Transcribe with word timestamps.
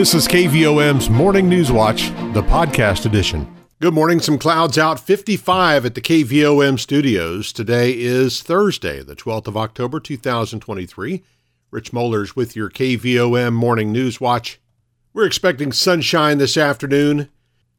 This 0.00 0.14
is 0.14 0.26
KVOM's 0.26 1.10
Morning 1.10 1.46
News 1.46 1.70
Watch, 1.70 2.08
the 2.32 2.42
podcast 2.42 3.04
edition. 3.04 3.46
Good 3.80 3.92
morning. 3.92 4.18
Some 4.18 4.38
clouds 4.38 4.78
out 4.78 4.98
55 4.98 5.84
at 5.84 5.94
the 5.94 6.00
KVOM 6.00 6.80
studios. 6.80 7.52
Today 7.52 7.92
is 7.92 8.40
Thursday, 8.40 9.02
the 9.02 9.14
12th 9.14 9.48
of 9.48 9.58
October, 9.58 10.00
2023. 10.00 11.22
Rich 11.70 11.92
Mollers 11.92 12.34
with 12.34 12.56
your 12.56 12.70
KVOM 12.70 13.52
Morning 13.52 13.92
News 13.92 14.22
Watch. 14.22 14.58
We're 15.12 15.26
expecting 15.26 15.70
sunshine 15.70 16.38
this 16.38 16.56
afternoon 16.56 17.28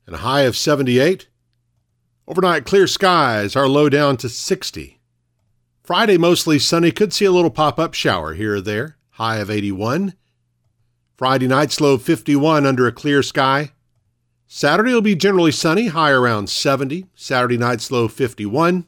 and 0.05 0.15
a 0.15 0.19
high 0.19 0.41
of 0.41 0.55
78. 0.55 1.27
Overnight 2.27 2.65
clear 2.65 2.85
skies, 2.85 3.55
our 3.55 3.67
low 3.67 3.89
down 3.89 4.15
to 4.17 4.29
60. 4.29 4.99
Friday 5.81 6.19
mostly 6.19 6.59
sunny, 6.59 6.91
could 6.91 7.13
see 7.13 7.25
a 7.25 7.31
little 7.31 7.49
pop 7.49 7.79
up 7.79 7.95
shower 7.95 8.35
here 8.35 8.57
or 8.57 8.61
there, 8.61 8.97
high 9.09 9.37
of 9.37 9.49
81. 9.49 10.13
Friday 11.21 11.45
night's 11.45 11.79
low 11.79 11.99
51 11.99 12.65
under 12.65 12.87
a 12.87 12.91
clear 12.91 13.21
sky. 13.21 13.73
Saturday 14.47 14.91
will 14.91 15.03
be 15.03 15.13
generally 15.13 15.51
sunny, 15.51 15.89
high 15.89 16.09
around 16.09 16.49
70. 16.49 17.05
Saturday 17.13 17.59
night's 17.59 17.91
low 17.91 18.07
51. 18.07 18.87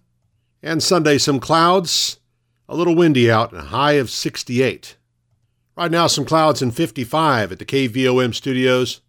And 0.63 0.81
Sunday, 0.81 1.19
some 1.19 1.39
clouds, 1.39 2.19
a 2.67 2.75
little 2.75 2.95
windy 2.95 3.29
out, 3.29 3.51
and 3.51 3.61
a 3.61 3.65
high 3.65 3.91
of 3.91 4.09
68. 4.09 4.97
Right 5.77 5.91
now, 5.91 6.07
some 6.07 6.25
clouds 6.25 6.63
and 6.63 6.75
55 6.75 7.51
at 7.51 7.59
the 7.59 7.65
KVOM 7.65 8.33
studios. 8.33 9.02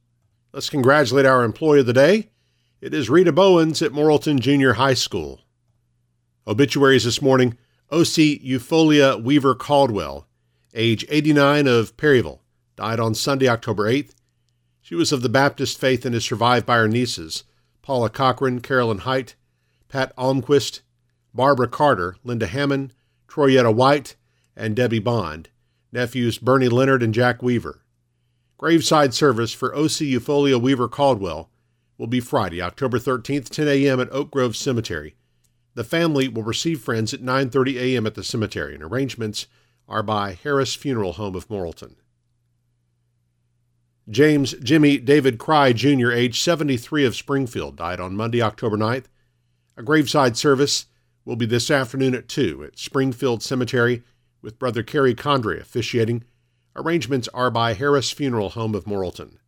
Let's 0.52 0.68
congratulate 0.68 1.24
our 1.24 1.44
employee 1.44 1.80
of 1.80 1.86
the 1.86 1.94
day. 1.94 2.28
It 2.82 2.92
is 2.92 3.08
Rita 3.08 3.32
Bowens 3.32 3.80
at 3.80 3.92
Morrilton 3.92 4.38
Junior 4.38 4.74
High 4.74 4.92
School. 4.92 5.40
Obituaries 6.46 7.04
this 7.04 7.22
morning 7.22 7.56
O.C. 7.90 8.38
Eupholia 8.44 9.16
Weaver 9.16 9.54
Caldwell, 9.54 10.26
age 10.74 11.06
89 11.08 11.66
of 11.66 11.96
Perryville 11.96 12.42
died 12.76 13.00
on 13.00 13.14
Sunday, 13.14 13.48
October 13.48 13.84
8th. 13.90 14.12
She 14.80 14.94
was 14.94 15.12
of 15.12 15.22
the 15.22 15.28
Baptist 15.28 15.78
faith 15.78 16.04
and 16.04 16.14
is 16.14 16.24
survived 16.24 16.66
by 16.66 16.76
her 16.76 16.88
nieces, 16.88 17.44
Paula 17.82 18.10
Cochran, 18.10 18.60
Carolyn 18.60 18.98
Height, 18.98 19.34
Pat 19.88 20.14
Almquist, 20.16 20.80
Barbara 21.32 21.68
Carter, 21.68 22.16
Linda 22.22 22.46
Hammond, 22.46 22.92
Troyetta 23.28 23.74
White, 23.74 24.16
and 24.56 24.76
Debbie 24.76 24.98
Bond, 24.98 25.48
nephews 25.92 26.38
Bernie 26.38 26.68
Leonard 26.68 27.02
and 27.02 27.14
Jack 27.14 27.42
Weaver. 27.42 27.80
Graveside 28.58 29.14
service 29.14 29.52
for 29.52 29.74
O.C. 29.74 30.14
Eupholia 30.14 30.60
Weaver 30.60 30.88
Caldwell 30.88 31.50
will 31.98 32.06
be 32.06 32.20
Friday, 32.20 32.62
October 32.62 32.98
13th, 32.98 33.48
10 33.48 33.68
a.m. 33.68 34.00
at 34.00 34.12
Oak 34.12 34.30
Grove 34.30 34.56
Cemetery. 34.56 35.16
The 35.74 35.84
family 35.84 36.28
will 36.28 36.44
receive 36.44 36.80
friends 36.80 37.12
at 37.12 37.20
9:30 37.20 37.76
a.m. 37.76 38.06
at 38.06 38.14
the 38.14 38.22
cemetery, 38.22 38.74
and 38.74 38.82
arrangements 38.82 39.46
are 39.88 40.02
by 40.02 40.34
Harris 40.34 40.74
Funeral 40.74 41.14
Home 41.14 41.34
of 41.34 41.48
Morrilton. 41.48 41.96
James 44.08 44.52
Jimmy 44.62 44.98
David 44.98 45.38
Cry 45.38 45.72
Jr., 45.72 46.12
age 46.12 46.40
73 46.40 47.06
of 47.06 47.16
Springfield, 47.16 47.76
died 47.76 48.00
on 48.00 48.16
Monday, 48.16 48.42
October 48.42 48.76
9th. 48.76 49.06
A 49.76 49.82
graveside 49.82 50.36
service 50.36 50.86
will 51.24 51.36
be 51.36 51.46
this 51.46 51.70
afternoon 51.70 52.14
at 52.14 52.28
2 52.28 52.64
at 52.64 52.78
Springfield 52.78 53.42
Cemetery 53.42 54.02
with 54.42 54.58
Brother 54.58 54.82
Kerry 54.82 55.14
Condre 55.14 55.58
officiating. 55.58 56.22
Arrangements 56.76 57.28
are 57.28 57.50
by 57.50 57.72
Harris 57.72 58.10
Funeral 58.10 58.50
Home 58.50 58.74
of 58.74 58.84
Morrilton. 58.84 59.38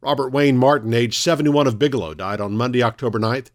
Robert 0.00 0.30
Wayne 0.30 0.56
Martin, 0.56 0.94
age 0.94 1.18
71 1.18 1.66
of 1.66 1.78
Bigelow, 1.78 2.14
died 2.14 2.40
on 2.40 2.56
Monday, 2.56 2.82
October 2.82 3.18
9th. 3.18 3.50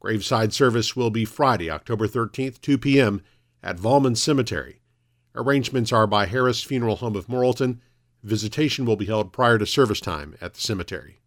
Graveside 0.00 0.52
service 0.52 0.96
will 0.96 1.10
be 1.10 1.24
Friday, 1.24 1.70
October 1.70 2.06
13th, 2.06 2.60
2 2.60 2.78
p.m. 2.78 3.20
at 3.62 3.76
Volman 3.76 4.16
Cemetery. 4.16 4.80
Arrangements 5.34 5.92
are 5.92 6.06
by 6.06 6.26
Harris 6.26 6.62
Funeral 6.62 6.96
Home 6.96 7.16
of 7.16 7.26
Morrilton 7.26 7.78
Visitation 8.22 8.84
will 8.84 8.96
be 8.96 9.06
held 9.06 9.32
prior 9.32 9.58
to 9.58 9.66
service 9.66 10.00
time 10.00 10.36
at 10.40 10.54
the 10.54 10.60
cemetery. 10.60 11.20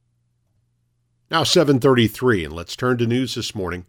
Now 1.30 1.44
7:33 1.44 2.44
and 2.44 2.53
let's 2.53 2.75
turn 2.75 2.97
to 2.97 3.08
news 3.08 3.36
this 3.36 3.56
morning. 3.56 3.86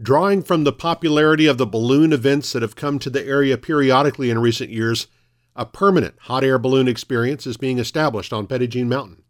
Drawing 0.00 0.42
from 0.42 0.64
the 0.64 0.72
popularity 0.72 1.46
of 1.46 1.56
the 1.56 1.66
balloon 1.66 2.12
events 2.12 2.52
that 2.52 2.60
have 2.60 2.76
come 2.76 2.98
to 2.98 3.08
the 3.08 3.24
area 3.24 3.56
periodically 3.56 4.28
in 4.28 4.38
recent 4.38 4.68
years, 4.68 5.06
a 5.56 5.64
permanent 5.64 6.16
hot 6.22 6.44
air 6.44 6.58
balloon 6.58 6.86
experience 6.86 7.46
is 7.46 7.56
being 7.56 7.78
established 7.78 8.32
on 8.32 8.46
Jean 8.46 8.88
Mountain. 8.88 9.22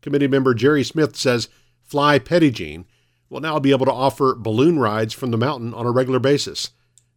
Committee 0.00 0.28
member 0.28 0.54
Jerry 0.54 0.84
Smith 0.84 1.16
says 1.16 1.48
Fly 1.82 2.18
Jean 2.18 2.86
will 3.28 3.40
now 3.40 3.58
be 3.58 3.72
able 3.72 3.84
to 3.84 3.92
offer 3.92 4.34
balloon 4.34 4.78
rides 4.78 5.12
from 5.12 5.32
the 5.32 5.36
mountain 5.36 5.74
on 5.74 5.84
a 5.84 5.90
regular 5.90 6.18
basis, 6.18 6.70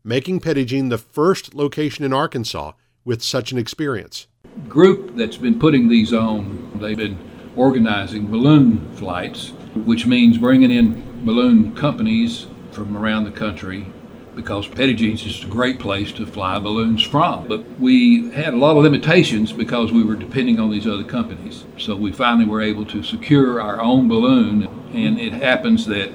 making 0.04 0.42
Jean 0.42 0.90
the 0.90 0.98
first 0.98 1.56
location 1.56 2.04
in 2.04 2.12
Arkansas 2.12 2.74
with 3.06 3.22
such 3.24 3.54
an 3.54 3.58
experience 3.58 4.28
group 4.72 5.18
that's 5.18 5.36
been 5.36 5.60
putting 5.60 5.90
these 5.90 6.14
on, 6.14 6.80
they've 6.80 6.96
been 6.96 7.20
organizing 7.58 8.32
balloon 8.32 8.90
flights, 8.96 9.50
which 9.76 10.06
means 10.06 10.38
bringing 10.38 10.72
in 10.72 11.26
balloon 11.26 11.76
companies 11.76 12.48
from 12.72 12.96
around 12.96 13.26
the 13.26 13.32
country 13.32 13.86
because 14.34 14.66
Petit 14.70 14.94
Jean's 14.94 15.26
is 15.26 15.44
a 15.44 15.48
great 15.48 15.78
place 15.78 16.14
to 16.14 16.26
fly 16.26 16.58
balloons 16.58 17.04
from. 17.04 17.50
But 17.50 17.80
we 17.82 18.32
had 18.32 18.54
a 18.54 18.58
lot 18.58 18.78
of 18.78 18.84
limitations 18.84 19.52
because 19.52 19.92
we 19.92 20.06
were 20.06 20.16
depending 20.16 20.58
on 20.58 20.72
these 20.72 20.88
other 20.88 21.04
companies. 21.04 21.66
So 21.78 21.98
we 21.98 22.14
finally 22.14 22.46
were 22.46 22.62
able 22.62 22.86
to 22.86 23.04
secure 23.04 23.60
our 23.60 23.82
own 23.82 24.08
balloon, 24.08 24.70
and 24.94 25.20
it 25.20 25.34
happens 25.34 25.86
that 25.88 26.14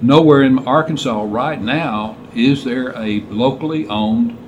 nowhere 0.00 0.44
in 0.44 0.68
Arkansas 0.68 1.24
right 1.26 1.60
now 1.60 2.16
is 2.32 2.62
there 2.62 2.96
a 2.96 3.22
locally 3.22 3.88
owned, 3.88 4.38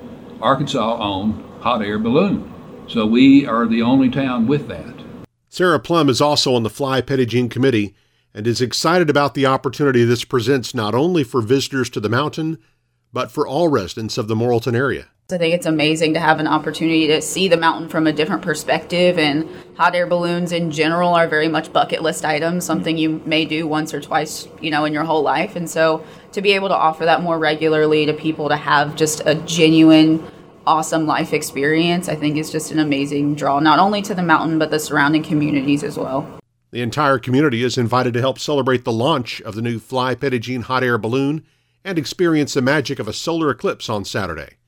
Arkansas 0.40 0.98
owned 1.02 1.44
hot 1.62 1.82
air 1.82 1.98
balloon. 1.98 2.54
So 2.90 3.06
we 3.06 3.46
are 3.46 3.66
the 3.66 3.82
only 3.82 4.10
town 4.10 4.48
with 4.48 4.66
that. 4.66 4.94
Sarah 5.48 5.78
Plum 5.78 6.08
is 6.08 6.20
also 6.20 6.56
on 6.56 6.64
the 6.64 6.70
Fly 6.70 7.00
Petit 7.00 7.26
Jean 7.26 7.48
committee 7.48 7.94
and 8.34 8.48
is 8.48 8.60
excited 8.60 9.08
about 9.08 9.34
the 9.34 9.46
opportunity 9.46 10.02
this 10.02 10.24
presents 10.24 10.74
not 10.74 10.92
only 10.92 11.22
for 11.22 11.40
visitors 11.40 11.88
to 11.90 12.00
the 12.00 12.08
mountain, 12.08 12.58
but 13.12 13.30
for 13.30 13.46
all 13.46 13.68
residents 13.68 14.18
of 14.18 14.26
the 14.26 14.34
Morrilton 14.34 14.74
area. 14.74 15.06
I 15.30 15.38
think 15.38 15.54
it's 15.54 15.66
amazing 15.66 16.14
to 16.14 16.20
have 16.20 16.40
an 16.40 16.48
opportunity 16.48 17.06
to 17.06 17.22
see 17.22 17.46
the 17.46 17.56
mountain 17.56 17.88
from 17.88 18.08
a 18.08 18.12
different 18.12 18.42
perspective, 18.42 19.16
and 19.20 19.48
hot 19.76 19.94
air 19.94 20.08
balloons 20.08 20.50
in 20.50 20.72
general 20.72 21.14
are 21.14 21.28
very 21.28 21.46
much 21.46 21.72
bucket 21.72 22.02
list 22.02 22.24
items, 22.24 22.64
something 22.64 22.98
you 22.98 23.22
may 23.24 23.44
do 23.44 23.68
once 23.68 23.94
or 23.94 24.00
twice, 24.00 24.48
you 24.60 24.72
know, 24.72 24.84
in 24.84 24.92
your 24.92 25.04
whole 25.04 25.22
life. 25.22 25.54
And 25.54 25.70
so 25.70 26.04
to 26.32 26.42
be 26.42 26.54
able 26.54 26.66
to 26.66 26.74
offer 26.74 27.04
that 27.04 27.22
more 27.22 27.38
regularly 27.38 28.06
to 28.06 28.12
people 28.12 28.48
to 28.48 28.56
have 28.56 28.96
just 28.96 29.22
a 29.24 29.36
genuine 29.36 30.28
awesome 30.70 31.04
life 31.04 31.32
experience, 31.32 32.08
I 32.08 32.14
think 32.14 32.36
is 32.36 32.52
just 32.52 32.70
an 32.70 32.78
amazing 32.78 33.34
draw, 33.34 33.58
not 33.58 33.80
only 33.80 34.02
to 34.02 34.14
the 34.14 34.22
mountain, 34.22 34.56
but 34.56 34.70
the 34.70 34.78
surrounding 34.78 35.24
communities 35.24 35.82
as 35.82 35.98
well. 35.98 36.38
The 36.70 36.80
entire 36.80 37.18
community 37.18 37.64
is 37.64 37.76
invited 37.76 38.14
to 38.14 38.20
help 38.20 38.38
celebrate 38.38 38.84
the 38.84 38.92
launch 38.92 39.40
of 39.40 39.56
the 39.56 39.62
new 39.62 39.80
Fly 39.80 40.14
Petit 40.14 40.58
hot 40.58 40.84
air 40.84 40.96
balloon 40.96 41.44
and 41.84 41.98
experience 41.98 42.54
the 42.54 42.62
magic 42.62 43.00
of 43.00 43.08
a 43.08 43.12
solar 43.12 43.50
eclipse 43.50 43.88
on 43.88 44.04
Saturday. 44.04 44.58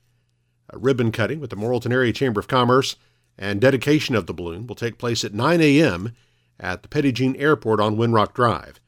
A 0.71 0.77
ribbon 0.77 1.13
cutting 1.13 1.39
with 1.39 1.51
the 1.51 1.55
Morrilton 1.55 1.93
Area 1.93 2.11
Chamber 2.11 2.41
of 2.41 2.49
Commerce 2.49 2.97
and 3.37 3.61
dedication 3.61 4.13
of 4.13 4.27
the 4.27 4.33
balloon 4.33 4.67
will 4.67 4.75
take 4.75 4.97
place 4.97 5.23
at 5.23 5.33
9 5.33 5.61
a.m. 5.61 6.11
at 6.59 6.83
the 6.83 7.11
Jean 7.13 7.37
Airport 7.37 7.79
on 7.79 7.95
Winrock 7.95 8.33
Drive. 8.33 8.81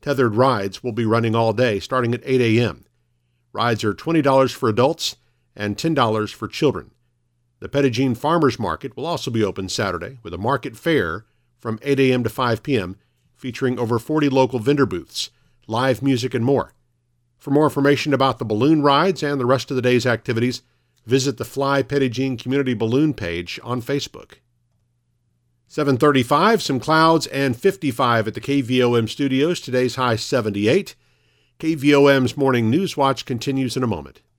Tethered 0.00 0.34
rides 0.34 0.82
will 0.82 0.92
be 0.92 1.06
running 1.06 1.36
all 1.36 1.52
day 1.52 1.78
starting 1.78 2.12
at 2.14 2.22
8 2.24 2.40
a.m. 2.40 2.84
Rides 3.52 3.84
are 3.84 3.94
$20 3.94 4.52
for 4.52 4.68
adults 4.68 5.14
and 5.58 5.76
$10 5.76 6.32
for 6.32 6.48
children. 6.48 6.92
The 7.60 7.90
Jean 7.90 8.14
Farmers 8.14 8.58
Market 8.58 8.96
will 8.96 9.04
also 9.04 9.30
be 9.30 9.42
open 9.42 9.68
Saturday 9.68 10.18
with 10.22 10.32
a 10.32 10.38
market 10.38 10.76
fair 10.76 11.26
from 11.58 11.80
8 11.82 11.98
a.m. 11.98 12.22
to 12.22 12.30
5 12.30 12.62
p.m., 12.62 12.96
featuring 13.34 13.78
over 13.78 13.98
40 13.98 14.28
local 14.28 14.58
vendor 14.58 14.86
booths, 14.86 15.30
live 15.66 16.02
music, 16.02 16.34
and 16.34 16.44
more. 16.44 16.72
For 17.36 17.50
more 17.50 17.64
information 17.64 18.14
about 18.14 18.38
the 18.38 18.44
balloon 18.44 18.82
rides 18.82 19.22
and 19.22 19.40
the 19.40 19.46
rest 19.46 19.70
of 19.70 19.76
the 19.76 19.82
day's 19.82 20.06
activities, 20.06 20.62
visit 21.06 21.36
the 21.36 21.44
Fly 21.44 21.82
Jean 21.82 22.36
Community 22.36 22.74
Balloon 22.74 23.14
page 23.14 23.60
on 23.62 23.82
Facebook. 23.82 24.34
735, 25.68 26.62
some 26.62 26.80
clouds, 26.80 27.26
and 27.28 27.56
55 27.56 28.28
at 28.28 28.34
the 28.34 28.40
KVOM 28.40 29.08
studios. 29.08 29.60
Today's 29.60 29.96
high 29.96 30.16
78. 30.16 30.94
KVOM's 31.58 32.36
Morning 32.36 32.70
News 32.70 32.96
Watch 32.96 33.24
continues 33.24 33.76
in 33.76 33.82
a 33.82 33.88
moment. 33.88 34.22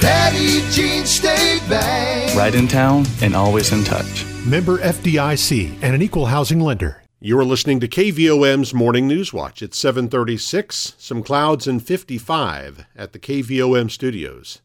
Petit 0.00 0.62
Jean 0.70 1.04
State 1.04 1.62
Bank. 1.68 2.36
Right 2.36 2.54
in 2.54 2.68
town 2.68 3.04
and 3.20 3.34
always 3.34 3.72
in 3.72 3.82
touch. 3.84 4.24
Member 4.46 4.78
FDIC 4.78 5.78
and 5.82 5.94
an 5.94 6.02
equal 6.02 6.26
housing 6.26 6.60
lender. 6.60 7.02
You 7.20 7.36
are 7.40 7.44
listening 7.44 7.80
to 7.80 7.88
KVOM's 7.88 8.72
Morning 8.72 9.08
News 9.08 9.32
Watch. 9.32 9.60
It's 9.60 9.76
736, 9.76 10.94
some 10.98 11.22
clouds 11.24 11.66
and 11.66 11.84
55 11.84 12.86
at 12.94 13.12
the 13.12 13.18
KVOM 13.18 13.90
studios. 13.90 14.60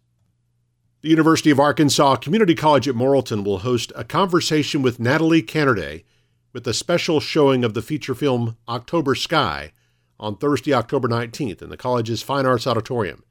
The 1.01 1.09
University 1.09 1.50
of 1.50 1.59
Arkansas 1.59 2.18
Community 2.18 2.53
College 2.53 2.88
at 2.88 2.94
Morrilton 2.94 3.44
will 3.44 3.59
host 3.59 3.91
a 3.95 4.03
conversation 4.03 4.83
with 4.83 5.00
Natalie 5.00 5.41
Canerday 5.41 6.03
with 6.53 6.68
a 6.68 6.74
special 6.75 7.19
showing 7.19 7.63
of 7.63 7.74
the 7.74 7.81
feature 7.81 8.13
film 8.13 8.56
October 8.69 9.15
Sky 9.15 9.71
on 10.19 10.38
Thursday, 10.38 10.74
October 10.74 11.07
19th 11.07 11.63
in 11.63 11.69
the 11.69 11.75
college's 11.75 12.21
Fine 12.21 12.45
Arts 12.45 12.68
Auditorium. 12.68 13.24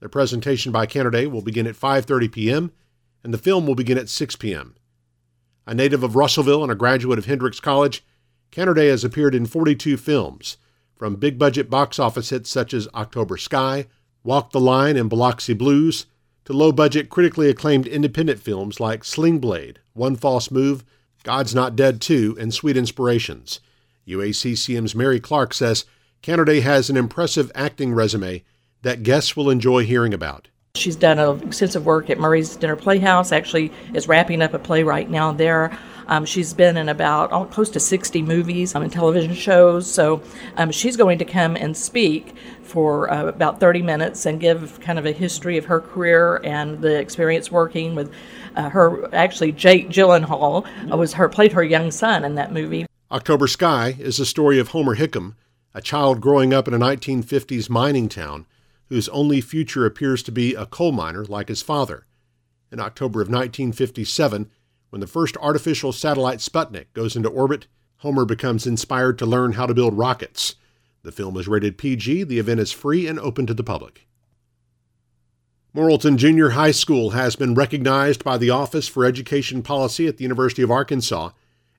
The 0.00 0.08
presentation 0.08 0.72
by 0.72 0.86
Canerday 0.86 1.30
will 1.30 1.42
begin 1.42 1.66
at 1.66 1.74
5:30 1.74 2.30
p.m. 2.32 2.72
and 3.22 3.32
the 3.32 3.38
film 3.38 3.66
will 3.66 3.74
begin 3.74 3.98
at 3.98 4.08
6 4.08 4.36
p.m. 4.36 4.74
A 5.66 5.74
native 5.74 6.02
of 6.02 6.16
Russellville 6.16 6.62
and 6.62 6.70
a 6.70 6.76
graduate 6.76 7.18
of 7.18 7.24
Hendrix 7.24 7.58
College, 7.58 8.04
Canerday 8.52 8.90
has 8.90 9.02
appeared 9.02 9.34
in 9.34 9.46
42 9.46 9.96
films, 9.96 10.58
from 10.94 11.16
big 11.16 11.38
budget 11.38 11.70
box 11.70 11.98
office 11.98 12.30
hits 12.30 12.50
such 12.50 12.74
as 12.74 12.86
October 12.94 13.36
Sky, 13.36 13.86
Walk 14.22 14.52
the 14.52 14.60
Line, 14.60 14.96
and 14.96 15.10
Biloxi 15.10 15.54
Blues, 15.54 16.06
to 16.44 16.52
low 16.52 16.70
budget, 16.70 17.08
critically 17.08 17.48
acclaimed 17.48 17.86
independent 17.86 18.40
films 18.40 18.78
like 18.78 19.04
Sling 19.04 19.38
Blade, 19.38 19.80
One 19.94 20.16
False 20.16 20.50
Move, 20.50 20.84
God's 21.22 21.54
Not 21.54 21.74
Dead 21.74 22.00
2, 22.00 22.36
and 22.38 22.52
Sweet 22.52 22.76
Inspirations. 22.76 23.60
UACCM's 24.06 24.94
Mary 24.94 25.18
Clark 25.18 25.54
says 25.54 25.86
Canerday 26.22 26.60
has 26.60 26.90
an 26.90 26.96
impressive 26.96 27.50
acting 27.54 27.94
resume 27.94 28.44
that 28.84 29.02
guests 29.02 29.36
will 29.36 29.50
enjoy 29.50 29.84
hearing 29.84 30.14
about. 30.14 30.48
She's 30.76 30.96
done 30.96 31.18
extensive 31.42 31.86
work 31.86 32.10
at 32.10 32.18
Murray's 32.18 32.56
Dinner 32.56 32.76
Playhouse, 32.76 33.32
actually 33.32 33.72
is 33.92 34.08
wrapping 34.08 34.42
up 34.42 34.54
a 34.54 34.58
play 34.58 34.82
right 34.82 35.08
now 35.08 35.32
there. 35.32 35.76
Um, 36.08 36.24
she's 36.24 36.52
been 36.52 36.76
in 36.76 36.88
about 36.88 37.32
oh, 37.32 37.44
close 37.44 37.70
to 37.70 37.80
60 37.80 38.22
movies 38.22 38.74
um, 38.74 38.82
and 38.82 38.92
television 38.92 39.34
shows. 39.34 39.90
So 39.90 40.22
um, 40.56 40.70
she's 40.70 40.96
going 40.96 41.18
to 41.18 41.24
come 41.24 41.56
and 41.56 41.76
speak 41.76 42.36
for 42.62 43.10
uh, 43.10 43.26
about 43.26 43.60
30 43.60 43.82
minutes 43.82 44.26
and 44.26 44.40
give 44.40 44.78
kind 44.80 44.98
of 44.98 45.06
a 45.06 45.12
history 45.12 45.56
of 45.58 45.64
her 45.66 45.80
career 45.80 46.40
and 46.44 46.80
the 46.82 46.98
experience 46.98 47.50
working 47.50 47.94
with 47.94 48.12
uh, 48.56 48.68
her. 48.68 49.14
Actually, 49.14 49.52
Jake 49.52 49.88
Gyllenhaal 49.88 50.66
uh, 50.92 50.96
was 50.96 51.12
her 51.14 51.28
played 51.28 51.52
her 51.52 51.64
young 51.64 51.90
son 51.90 52.24
in 52.24 52.34
that 52.34 52.52
movie. 52.52 52.84
October 53.12 53.46
Sky 53.46 53.94
is 53.98 54.16
the 54.16 54.26
story 54.26 54.58
of 54.58 54.68
Homer 54.68 54.96
Hickam, 54.96 55.36
a 55.72 55.80
child 55.80 56.20
growing 56.20 56.52
up 56.52 56.66
in 56.66 56.74
a 56.74 56.78
1950s 56.78 57.70
mining 57.70 58.08
town 58.08 58.46
whose 58.88 59.08
only 59.10 59.40
future 59.40 59.86
appears 59.86 60.22
to 60.22 60.32
be 60.32 60.54
a 60.54 60.66
coal 60.66 60.92
miner 60.92 61.24
like 61.24 61.48
his 61.48 61.62
father. 61.62 62.06
In 62.70 62.80
October 62.80 63.20
of 63.20 63.28
1957, 63.28 64.50
when 64.90 65.00
the 65.00 65.06
first 65.06 65.36
artificial 65.38 65.92
satellite 65.92 66.38
Sputnik 66.38 66.86
goes 66.92 67.16
into 67.16 67.28
orbit, 67.28 67.66
Homer 67.98 68.24
becomes 68.24 68.66
inspired 68.66 69.18
to 69.18 69.26
learn 69.26 69.52
how 69.52 69.66
to 69.66 69.74
build 69.74 69.96
rockets. 69.96 70.56
The 71.02 71.12
film 71.12 71.36
is 71.36 71.48
rated 71.48 71.78
PG, 71.78 72.24
the 72.24 72.38
event 72.38 72.60
is 72.60 72.72
free 72.72 73.06
and 73.06 73.18
open 73.18 73.46
to 73.46 73.54
the 73.54 73.64
public. 73.64 74.06
Morrilton 75.74 76.16
Junior 76.16 76.50
High 76.50 76.70
School 76.70 77.10
has 77.10 77.34
been 77.34 77.54
recognized 77.54 78.22
by 78.22 78.38
the 78.38 78.50
Office 78.50 78.86
for 78.86 79.04
Education 79.04 79.62
Policy 79.62 80.06
at 80.06 80.18
the 80.18 80.22
University 80.22 80.62
of 80.62 80.70
Arkansas 80.70 81.30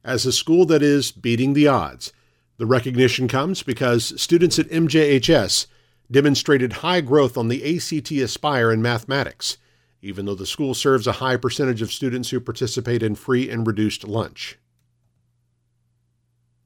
as 0.04 0.26
a 0.26 0.34
school 0.34 0.66
that 0.66 0.84
is 0.84 1.12
beating 1.12 1.54
the 1.54 1.68
odds. 1.68 2.12
The 2.58 2.66
recognition 2.66 3.28
comes 3.28 3.64
because 3.64 4.20
students 4.22 4.60
at 4.60 4.70
MJHS 4.70 5.68
demonstrated 6.10 6.74
high 6.74 7.02
growth 7.02 7.38
on 7.38 7.48
the 7.48 7.76
ACT 7.76 8.12
Aspire 8.12 8.72
in 8.72 8.82
mathematics 8.82 9.58
even 10.06 10.26
though 10.26 10.36
the 10.36 10.46
school 10.46 10.76
serves 10.76 11.08
a 11.08 11.14
high 11.14 11.36
percentage 11.36 11.82
of 11.82 11.92
students 11.92 12.30
who 12.30 12.40
participate 12.40 13.02
in 13.02 13.16
free 13.16 13.50
and 13.50 13.66
reduced 13.66 14.08
lunch. 14.08 14.60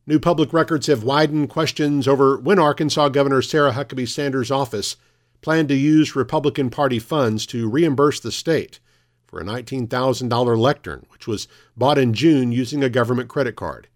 New 0.06 0.20
public 0.20 0.52
records 0.52 0.88
have 0.88 1.06
widened 1.06 1.50
questions 1.50 2.06
over 2.06 2.38
when 2.38 2.60
Arkansas 2.60 3.08
Governor 3.10 3.42
Sarah 3.42 3.72
Huckabee 3.72 4.10
Sanders' 4.10 4.52
office 4.52 4.98
planned 5.40 5.70
to 5.70 5.76
use 5.76 6.18
Republican 6.18 6.70
Party 6.70 7.00
funds 7.00 7.46
to 7.46 7.70
reimburse 7.70 8.20
the 8.20 8.32
state 8.32 8.82
for 9.26 9.40
a 9.40 9.46
$19,000 9.46 10.58
lectern, 10.58 11.06
which 11.10 11.26
was 11.26 11.48
bought 11.78 11.98
in 11.98 12.14
June 12.14 12.52
using 12.52 12.84
a 12.84 12.90
government 12.90 13.30
credit 13.30 13.56
card. 13.56 13.88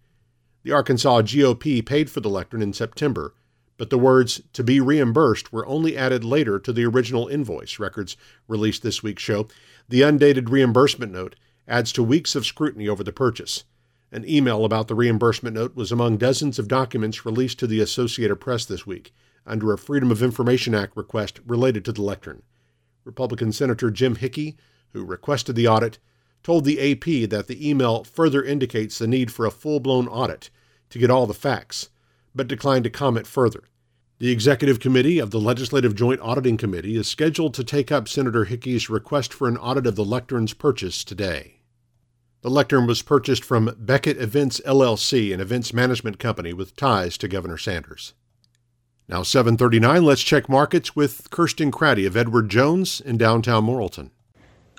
The 0.62 0.72
Arkansas 0.72 1.20
GOP 1.22 1.84
paid 1.84 2.08
for 2.08 2.20
the 2.20 2.30
lectern 2.30 2.62
in 2.62 2.72
September 2.72 3.34
but 3.76 3.90
the 3.90 3.98
words 3.98 4.40
to 4.52 4.62
be 4.62 4.80
reimbursed 4.80 5.52
were 5.52 5.66
only 5.66 5.96
added 5.96 6.24
later 6.24 6.58
to 6.58 6.72
the 6.72 6.84
original 6.84 7.28
invoice, 7.28 7.78
records 7.78 8.16
released 8.46 8.82
this 8.82 9.02
week 9.02 9.18
show. 9.18 9.48
The 9.88 10.02
undated 10.02 10.50
reimbursement 10.50 11.12
note 11.12 11.36
adds 11.66 11.92
to 11.92 12.02
weeks 12.02 12.34
of 12.34 12.46
scrutiny 12.46 12.88
over 12.88 13.02
the 13.02 13.12
purchase. 13.12 13.64
An 14.12 14.28
email 14.28 14.64
about 14.64 14.86
the 14.86 14.94
reimbursement 14.94 15.56
note 15.56 15.74
was 15.74 15.90
among 15.90 16.18
dozens 16.18 16.58
of 16.58 16.68
documents 16.68 17.26
released 17.26 17.58
to 17.58 17.66
the 17.66 17.80
Associated 17.80 18.36
Press 18.36 18.64
this 18.64 18.86
week 18.86 19.12
under 19.46 19.72
a 19.72 19.78
Freedom 19.78 20.10
of 20.10 20.22
Information 20.22 20.74
Act 20.74 20.96
request 20.96 21.40
related 21.46 21.84
to 21.84 21.92
the 21.92 22.02
lectern. 22.02 22.42
Republican 23.04 23.52
Senator 23.52 23.90
Jim 23.90 24.16
Hickey, 24.16 24.56
who 24.92 25.04
requested 25.04 25.56
the 25.56 25.68
audit, 25.68 25.98
told 26.42 26.64
the 26.64 26.92
AP 26.92 27.28
that 27.28 27.48
the 27.48 27.68
email 27.68 28.04
further 28.04 28.42
indicates 28.42 28.98
the 28.98 29.08
need 29.08 29.32
for 29.32 29.46
a 29.46 29.50
full 29.50 29.80
blown 29.80 30.06
audit 30.06 30.48
to 30.90 30.98
get 30.98 31.10
all 31.10 31.26
the 31.26 31.34
facts 31.34 31.88
but 32.34 32.48
declined 32.48 32.84
to 32.84 32.90
comment 32.90 33.26
further. 33.26 33.64
The 34.18 34.30
Executive 34.30 34.80
Committee 34.80 35.18
of 35.18 35.30
the 35.30 35.40
Legislative 35.40 35.94
Joint 35.94 36.20
Auditing 36.20 36.56
Committee 36.56 36.96
is 36.96 37.08
scheduled 37.08 37.52
to 37.54 37.64
take 37.64 37.90
up 37.90 38.08
Senator 38.08 38.44
Hickey's 38.44 38.88
request 38.88 39.34
for 39.34 39.48
an 39.48 39.56
audit 39.56 39.86
of 39.86 39.96
the 39.96 40.04
lectern's 40.04 40.54
purchase 40.54 41.04
today. 41.04 41.60
The 42.42 42.50
lectern 42.50 42.86
was 42.86 43.02
purchased 43.02 43.44
from 43.44 43.74
Beckett 43.78 44.18
Events 44.18 44.60
LLC, 44.66 45.32
an 45.32 45.40
events 45.40 45.72
management 45.72 46.18
company 46.18 46.52
with 46.52 46.76
ties 46.76 47.18
to 47.18 47.28
Governor 47.28 47.58
Sanders. 47.58 48.14
Now 49.08 49.22
7:39, 49.22 50.04
let's 50.04 50.22
check 50.22 50.48
markets 50.48 50.94
with 50.94 51.30
Kirsten 51.30 51.70
Craddy 51.72 52.06
of 52.06 52.16
Edward 52.16 52.48
Jones 52.48 53.00
in 53.00 53.18
downtown 53.18 53.66
Morrilton. 53.66 54.10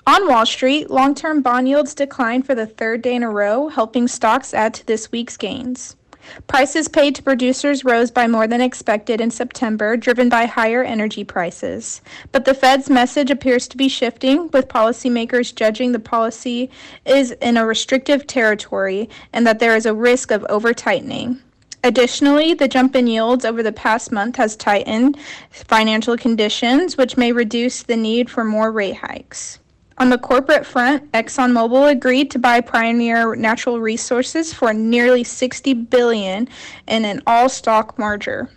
On 0.06 0.28
Wall 0.28 0.46
Street, 0.46 0.90
long-term 0.90 1.42
bond 1.42 1.68
yields 1.68 1.94
declined 1.94 2.46
for 2.46 2.54
the 2.54 2.66
third 2.66 3.02
day 3.02 3.16
in 3.16 3.24
a 3.24 3.30
row, 3.30 3.68
helping 3.68 4.08
stocks 4.08 4.54
add 4.54 4.72
to 4.74 4.86
this 4.86 5.10
week's 5.10 5.36
gains. 5.36 5.96
Prices 6.46 6.88
paid 6.88 7.14
to 7.14 7.22
producers 7.22 7.84
rose 7.84 8.10
by 8.10 8.26
more 8.26 8.46
than 8.46 8.60
expected 8.60 9.20
in 9.20 9.30
September, 9.30 9.96
driven 9.96 10.28
by 10.28 10.46
higher 10.46 10.82
energy 10.82 11.24
prices. 11.24 12.00
But 12.32 12.44
the 12.44 12.54
Fed's 12.54 12.90
message 12.90 13.30
appears 13.30 13.68
to 13.68 13.76
be 13.76 13.88
shifting, 13.88 14.50
with 14.52 14.68
policymakers 14.68 15.54
judging 15.54 15.92
the 15.92 15.98
policy 15.98 16.70
is 17.04 17.32
in 17.32 17.56
a 17.56 17.66
restrictive 17.66 18.26
territory 18.26 19.08
and 19.32 19.46
that 19.46 19.58
there 19.58 19.76
is 19.76 19.86
a 19.86 19.94
risk 19.94 20.30
of 20.30 20.44
over 20.48 20.72
tightening. 20.72 21.40
Additionally, 21.84 22.52
the 22.52 22.66
jump 22.66 22.96
in 22.96 23.06
yields 23.06 23.44
over 23.44 23.62
the 23.62 23.70
past 23.70 24.10
month 24.10 24.36
has 24.36 24.56
tightened 24.56 25.16
financial 25.50 26.16
conditions, 26.16 26.96
which 26.96 27.16
may 27.16 27.30
reduce 27.30 27.84
the 27.84 27.96
need 27.96 28.28
for 28.28 28.42
more 28.42 28.72
rate 28.72 28.96
hikes. 28.96 29.60
On 29.98 30.10
the 30.10 30.18
corporate 30.18 30.66
front, 30.66 31.10
ExxonMobil 31.12 31.90
agreed 31.90 32.30
to 32.30 32.38
buy 32.38 32.60
Pioneer 32.60 33.34
Natural 33.34 33.80
Resources 33.80 34.52
for 34.52 34.74
nearly 34.74 35.24
60 35.24 35.72
billion 35.72 36.48
in 36.86 37.06
an 37.06 37.22
all-stock 37.26 37.98
merger. 37.98 38.50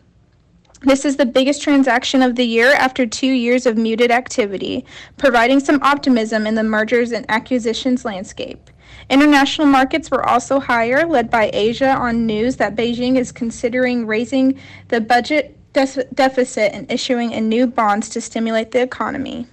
This 0.81 1.05
is 1.05 1.15
the 1.15 1.25
biggest 1.25 1.62
transaction 1.62 2.22
of 2.22 2.36
the 2.36 2.46
year 2.46 2.74
after 2.74 3.05
2 3.05 3.25
years 3.25 3.65
of 3.65 3.77
muted 3.77 4.12
activity, 4.12 4.86
providing 5.17 5.62
some 5.62 5.81
optimism 5.81 6.46
in 6.46 6.55
the 6.55 6.63
mergers 6.63 7.13
and 7.13 7.25
acquisitions 7.29 8.03
landscape. 8.03 8.69
International 9.10 9.67
markets 9.67 10.12
were 10.12 10.27
also 10.27 10.60
higher, 10.60 11.05
led 11.05 11.29
by 11.29 11.50
Asia 11.53 11.91
on 11.91 12.25
news 12.25 12.58
that 12.58 12.75
Beijing 12.75 13.15
is 13.15 13.31
considering 13.31 14.05
raising 14.05 14.60
the 14.89 15.00
budget 15.00 15.55
deficit 15.74 16.74
and 16.74 16.91
issuing 16.91 17.34
a 17.34 17.39
new 17.39 17.65
bonds 17.65 18.10
to 18.10 18.19
stimulate 18.19 18.72
the 18.72 18.81
economy. 18.81 19.48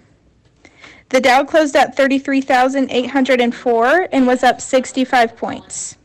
The 1.11 1.21
Dow 1.21 1.45
closed 1.45 1.77
at 1.77 1.97
33,804 1.97 4.09
and 4.11 4.27
was 4.27 4.43
up 4.43 4.61
65 4.61 5.37
points. 5.37 5.97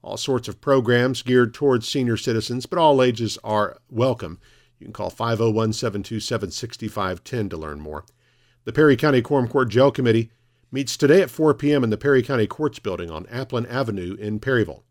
All 0.03 0.19
sorts 0.19 0.47
of 0.47 0.61
programs 0.61 1.23
geared 1.23 1.55
towards 1.55 1.89
senior 1.89 2.19
citizens, 2.19 2.67
but 2.67 2.79
all 2.79 3.01
ages 3.01 3.39
are 3.43 3.79
welcome. 3.89 4.39
You 4.79 4.85
can 4.85 4.93
call 4.93 5.09
501 5.09 5.73
727 5.73 6.51
6510 6.51 7.49
to 7.49 7.57
learn 7.57 7.81
more. 7.81 8.05
The 8.65 8.75
Perry 8.75 8.95
County 8.95 9.23
Quorum 9.23 9.49
Court 9.49 9.71
Jail 9.71 9.91
Committee 9.91 10.31
meets 10.73 10.97
today 10.97 11.21
at 11.21 11.31
4 11.31 11.53
p.m. 11.55 11.85
in 11.85 11.91
the 11.91 11.99
Perry 11.99 12.23
County 12.23 12.47
Courts 12.47 12.79
Building 12.79 13.11
on 13.11 13.27
Applin 13.27 13.71
Avenue 13.71 14.17
in 14.19 14.41
Perryville. 14.41 14.83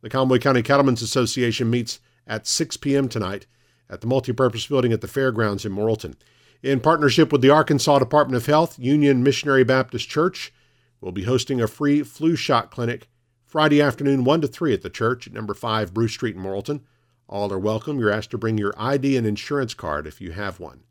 The 0.00 0.08
Conway 0.08 0.38
County 0.38 0.62
Cattlemen's 0.62 1.02
Association 1.02 1.68
meets 1.68 2.00
at 2.26 2.46
6 2.46 2.78
p.m. 2.78 3.08
tonight 3.08 3.46
at 3.90 4.00
the 4.00 4.06
Multipurpose 4.06 4.68
Building 4.68 4.92
at 4.92 5.02
the 5.02 5.08
Fairgrounds 5.08 5.66
in 5.66 5.72
Morrilton. 5.72 6.14
In 6.62 6.80
partnership 6.80 7.30
with 7.30 7.42
the 7.42 7.50
Arkansas 7.50 7.98
Department 7.98 8.36
of 8.36 8.46
Health, 8.46 8.78
Union 8.78 9.22
Missionary 9.22 9.64
Baptist 9.64 10.08
Church 10.08 10.52
will 11.00 11.12
be 11.12 11.24
hosting 11.24 11.60
a 11.60 11.68
free 11.68 12.02
flu 12.02 12.34
shot 12.34 12.70
clinic 12.70 13.08
Friday 13.44 13.82
afternoon 13.82 14.24
1 14.24 14.40
to 14.40 14.48
3 14.48 14.72
at 14.72 14.82
the 14.82 14.90
church 14.90 15.26
at 15.26 15.32
number 15.32 15.54
5 15.54 15.92
Bruce 15.92 16.12
Street 16.12 16.36
in 16.36 16.42
Morrilton. 16.42 16.80
All 17.28 17.52
are 17.52 17.58
welcome. 17.58 17.98
You're 17.98 18.10
asked 18.10 18.30
to 18.30 18.38
bring 18.38 18.56
your 18.56 18.74
ID 18.78 19.16
and 19.16 19.26
insurance 19.26 19.74
card 19.74 20.06
if 20.06 20.20
you 20.20 20.32
have 20.32 20.58
one. 20.58 20.84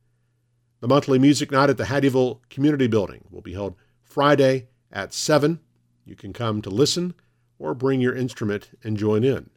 The 0.82 0.88
monthly 0.88 1.18
music 1.18 1.52
night 1.52 1.70
at 1.70 1.78
the 1.78 1.86
Hattieville 1.86 2.42
Community 2.50 2.88
Building 2.88 3.26
will 3.32 3.42
be 3.42 3.54
held 3.54 3.76
Friday 4.16 4.70
at 4.94 5.14
7. 5.14 5.60
You 6.06 6.16
can 6.16 6.32
come 6.32 6.62
to 6.62 6.70
listen 6.70 7.16
or 7.60 7.74
bring 7.74 8.00
your 8.00 8.16
instrument 8.16 8.70
and 8.82 8.96
join 8.96 9.26
in. 9.26 9.50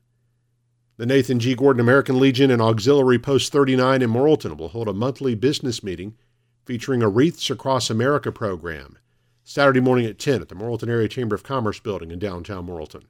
The 0.96 1.06
Nathan 1.06 1.38
G. 1.38 1.54
Gordon 1.54 1.78
American 1.78 2.18
Legion 2.18 2.50
and 2.50 2.60
Auxiliary 2.60 3.20
Post 3.20 3.52
39 3.52 4.02
in 4.02 4.10
Morrilton 4.10 4.56
will 4.56 4.70
hold 4.70 4.88
a 4.88 4.92
monthly 4.92 5.36
business 5.36 5.84
meeting 5.84 6.16
featuring 6.64 7.04
a 7.04 7.08
Wreaths 7.08 7.48
Across 7.50 7.88
America 7.88 8.32
program 8.32 8.98
Saturday 9.44 9.78
morning 9.78 10.06
at 10.06 10.18
10 10.18 10.42
at 10.42 10.48
the 10.48 10.56
Morrilton 10.56 10.88
Area 10.88 11.06
Chamber 11.06 11.36
of 11.36 11.44
Commerce 11.44 11.78
building 11.78 12.10
in 12.10 12.18
downtown 12.18 12.66
Morrilton. 12.66 13.04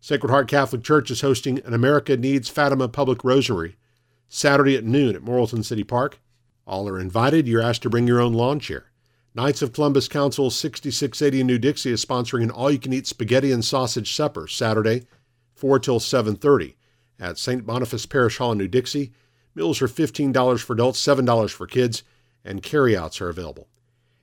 Sacred 0.00 0.30
Heart 0.30 0.48
Catholic 0.48 0.82
Church 0.82 1.08
is 1.12 1.20
hosting 1.20 1.60
an 1.60 1.72
America 1.72 2.16
Needs 2.16 2.48
Fatima 2.48 2.88
Public 2.88 3.22
Rosary 3.22 3.76
Saturday 4.28 4.76
at 4.76 4.82
noon 4.82 5.14
at 5.14 5.22
Morrilton 5.22 5.64
City 5.64 5.84
Park. 5.84 6.18
All 6.66 6.88
are 6.88 6.98
invited. 6.98 7.46
You're 7.46 7.62
asked 7.62 7.82
to 7.82 7.90
bring 7.90 8.08
your 8.08 8.20
own 8.20 8.32
lawn 8.32 8.58
chair. 8.58 8.87
Knights 9.38 9.62
of 9.62 9.72
Columbus 9.72 10.08
Council 10.08 10.50
6680 10.50 11.40
in 11.42 11.46
New 11.46 11.60
Dixie 11.60 11.92
is 11.92 12.04
sponsoring 12.04 12.42
an 12.42 12.50
all-you-can-eat 12.50 13.06
spaghetti 13.06 13.52
and 13.52 13.64
sausage 13.64 14.12
supper 14.12 14.48
Saturday, 14.48 15.06
4 15.54 15.78
till 15.78 16.00
7:30 16.00 16.74
at 17.20 17.38
St. 17.38 17.64
Boniface 17.64 18.04
Parish 18.04 18.38
Hall 18.38 18.50
in 18.50 18.58
New 18.58 18.66
Dixie. 18.66 19.12
Meals 19.54 19.80
are 19.80 19.86
$15 19.86 20.60
for 20.60 20.72
adults, 20.72 20.98
$7 20.98 21.52
for 21.52 21.68
kids, 21.68 22.02
and 22.44 22.64
carryouts 22.64 23.20
are 23.20 23.28
available. 23.28 23.68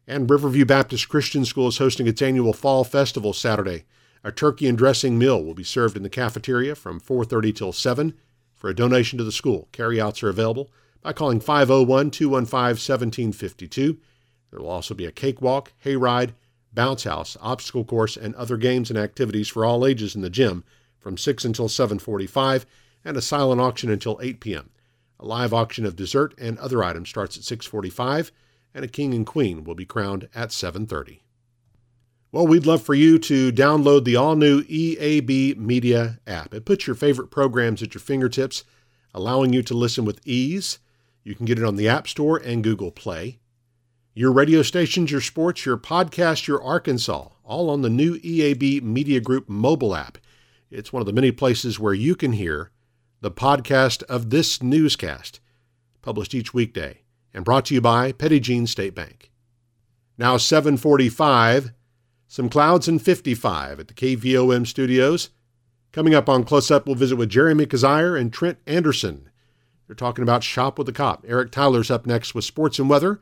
And 0.05 0.29
Riverview 0.29 0.65
Baptist 0.65 1.07
Christian 1.07 1.45
School 1.45 1.69
is 1.69 1.77
hosting 1.77 2.07
its 2.07 2.21
annual 2.21 2.51
Fall 2.51 2.83
Festival 2.83 3.31
Saturday. 3.31 3.85
A 4.21 4.33
turkey 4.33 4.67
and 4.67 4.77
dressing 4.77 5.17
meal 5.17 5.41
will 5.41 5.53
be 5.53 5.63
served 5.63 5.95
in 5.95 6.03
the 6.03 6.09
cafeteria 6.09 6.75
from 6.75 6.99
4:30 6.99 7.53
till 7.53 7.71
7 7.71 8.15
for 8.53 8.69
a 8.69 8.75
donation 8.75 9.17
to 9.17 9.23
the 9.23 9.31
school. 9.31 9.69
Carryouts 9.71 10.21
are 10.23 10.29
available 10.29 10.69
by 11.01 11.13
calling 11.13 11.39
501 11.39 12.11
215 12.11 12.75
1752. 12.75 13.97
There 14.55 14.63
will 14.63 14.71
also 14.71 14.93
be 14.93 15.05
a 15.05 15.11
cakewalk, 15.11 15.73
hayride, 15.83 16.31
bounce 16.73 17.03
house, 17.03 17.35
obstacle 17.41 17.83
course, 17.83 18.15
and 18.15 18.33
other 18.35 18.55
games 18.55 18.89
and 18.89 18.97
activities 18.97 19.49
for 19.49 19.65
all 19.65 19.85
ages 19.85 20.15
in 20.15 20.21
the 20.21 20.29
gym 20.29 20.63
from 20.97 21.17
6 21.17 21.43
until 21.43 21.67
7:45 21.67 22.65
and 23.03 23.17
a 23.17 23.21
silent 23.21 23.59
auction 23.59 23.89
until 23.89 24.17
8 24.21 24.39
p.m. 24.39 24.69
A 25.19 25.25
live 25.25 25.53
auction 25.53 25.85
of 25.85 25.97
dessert 25.97 26.33
and 26.37 26.57
other 26.59 26.85
items 26.85 27.09
starts 27.09 27.35
at 27.35 27.43
6:45 27.43 28.31
and 28.73 28.85
a 28.85 28.87
king 28.87 29.13
and 29.13 29.25
queen 29.25 29.65
will 29.65 29.75
be 29.75 29.83
crowned 29.83 30.29
at 30.33 30.51
7:30. 30.51 31.19
Well, 32.31 32.47
we'd 32.47 32.65
love 32.65 32.81
for 32.81 32.93
you 32.93 33.19
to 33.19 33.51
download 33.51 34.05
the 34.05 34.15
all-new 34.15 34.63
EAB 34.63 35.57
Media 35.57 36.21
app. 36.25 36.53
It 36.53 36.63
puts 36.63 36.87
your 36.87 36.95
favorite 36.95 37.29
programs 37.29 37.83
at 37.83 37.93
your 37.93 38.01
fingertips, 38.01 38.63
allowing 39.13 39.51
you 39.51 39.61
to 39.63 39.73
listen 39.73 40.05
with 40.05 40.25
ease 40.25 40.79
you 41.25 41.33
can 41.33 41.47
get 41.47 41.57
it 41.57 41.65
on 41.65 41.75
the 41.75 41.89
App 41.89 42.07
Store 42.07 42.37
and 42.37 42.63
Google 42.63 42.91
Play. 42.91 43.39
Your 44.17 44.31
radio 44.31 44.61
stations, 44.61 45.11
your 45.11 45.19
sports, 45.19 45.65
your 45.65 45.75
podcast, 45.75 46.47
your 46.47 46.63
Arkansas, 46.63 47.27
all 47.43 47.69
on 47.69 47.81
the 47.81 47.89
new 47.89 48.17
EAB 48.19 48.81
Media 48.81 49.19
Group 49.19 49.49
mobile 49.49 49.93
app. 49.93 50.17
It's 50.71 50.93
one 50.93 51.01
of 51.01 51.05
the 51.05 51.11
many 51.11 51.33
places 51.33 51.81
where 51.81 51.93
you 51.93 52.15
can 52.15 52.31
hear 52.31 52.71
the 53.19 53.29
podcast 53.29 54.03
of 54.03 54.29
this 54.29 54.63
newscast, 54.63 55.41
published 56.01 56.33
each 56.33 56.53
weekday 56.53 57.01
and 57.33 57.43
brought 57.43 57.65
to 57.65 57.73
you 57.73 57.81
by 57.81 58.13
Petit 58.13 58.39
Jean 58.39 58.65
State 58.67 58.95
Bank. 58.95 59.31
Now 60.17 60.37
745, 60.37 61.73
some 62.29 62.47
clouds 62.47 62.87
and 62.87 63.01
55 63.01 63.81
at 63.81 63.89
the 63.89 63.93
KVOM 63.93 64.65
studios. 64.65 65.31
Coming 65.91 66.15
up 66.15 66.29
on 66.29 66.45
Close 66.45 66.71
Up, 66.71 66.85
we'll 66.85 66.95
visit 66.95 67.17
with 67.17 67.27
Jeremy 67.27 67.65
Kissire 67.65 68.17
and 68.17 68.31
Trent 68.31 68.59
Anderson 68.65 69.29
they're 69.87 69.95
talking 69.95 70.23
about 70.23 70.43
Shop 70.43 70.77
with 70.77 70.87
the 70.87 70.93
Cop. 70.93 71.23
Eric 71.27 71.51
Tyler's 71.51 71.91
up 71.91 72.05
next 72.05 72.33
with 72.33 72.43
sports 72.43 72.79
and 72.79 72.89
weather 72.89 73.21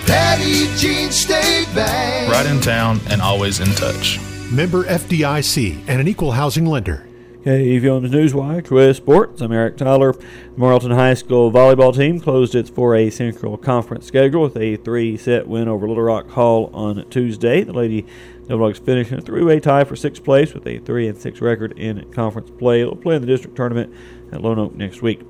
Petit 0.05 0.75
Jean 0.75 1.11
State 1.11 1.67
Bank. 1.75 2.31
Right 2.31 2.45
in 2.45 2.59
town 2.59 2.99
and 3.09 3.21
always 3.21 3.59
in 3.59 3.67
touch. 3.75 4.19
Member 4.51 4.83
FDIC 4.83 5.83
and 5.87 6.01
an 6.01 6.07
equal 6.07 6.31
housing 6.31 6.65
lender. 6.65 7.07
KVOM's 7.43 8.11
Newswire 8.11 8.69
with 8.69 8.97
sports. 8.97 9.41
I'm 9.41 9.51
Eric 9.51 9.77
Tyler. 9.77 10.13
The 10.13 10.19
Morrilton 10.57 10.93
High 10.93 11.15
School 11.15 11.51
volleyball 11.51 11.95
team 11.95 12.19
closed 12.19 12.53
its 12.53 12.69
4A 12.69 13.11
Central 13.11 13.57
Conference 13.57 14.05
schedule 14.05 14.43
with 14.43 14.55
a 14.57 14.75
three-set 14.77 15.47
win 15.47 15.67
over 15.67 15.87
Little 15.87 16.03
Rock 16.03 16.29
Hall 16.29 16.69
on 16.71 17.03
Tuesday. 17.09 17.63
The 17.63 17.73
Lady 17.73 18.05
Devil 18.47 18.71
finished 18.73 19.11
in 19.11 19.19
a 19.19 19.21
three-way 19.21 19.59
tie 19.59 19.85
for 19.85 19.95
sixth 19.95 20.23
place 20.23 20.53
with 20.53 20.67
a 20.67 20.77
three 20.79 21.07
and 21.07 21.17
six 21.17 21.41
record 21.41 21.71
in 21.79 22.11
conference 22.11 22.51
play. 22.51 22.81
They'll 22.81 22.95
play 22.95 23.15
in 23.15 23.21
the 23.21 23.27
district 23.27 23.55
tournament 23.55 23.91
at 24.31 24.41
Lone 24.41 24.59
Oak 24.59 24.75
next 24.75 25.01
week. 25.01 25.21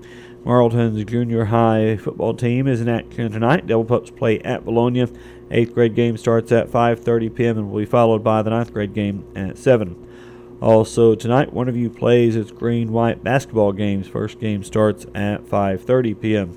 Morrilton's 0.45 1.03
junior 1.05 1.45
high 1.45 1.97
football 1.97 2.33
team 2.33 2.67
is 2.67 2.81
in 2.81 2.89
action 2.89 3.31
tonight. 3.31 3.67
Devil 3.67 3.85
Pups 3.85 4.09
play 4.09 4.39
at 4.39 4.65
Vilonia. 4.65 5.15
Eighth 5.51 5.73
grade 5.73 5.93
game 5.93 6.17
starts 6.17 6.51
at 6.51 6.69
5:30 6.69 7.35
p.m. 7.35 7.57
and 7.57 7.71
will 7.71 7.79
be 7.79 7.85
followed 7.85 8.23
by 8.23 8.41
the 8.41 8.49
ninth 8.49 8.73
grade 8.73 8.93
game 8.93 9.23
at 9.35 9.57
7. 9.57 10.07
Also 10.61 11.15
tonight, 11.15 11.53
Wonderview 11.53 11.95
plays 11.95 12.35
its 12.35 12.51
green-white 12.51 13.23
basketball 13.23 13.71
games. 13.71 14.07
First 14.07 14.39
game 14.39 14.63
starts 14.63 15.05
at 15.13 15.45
5:30 15.45 16.19
p.m. 16.19 16.53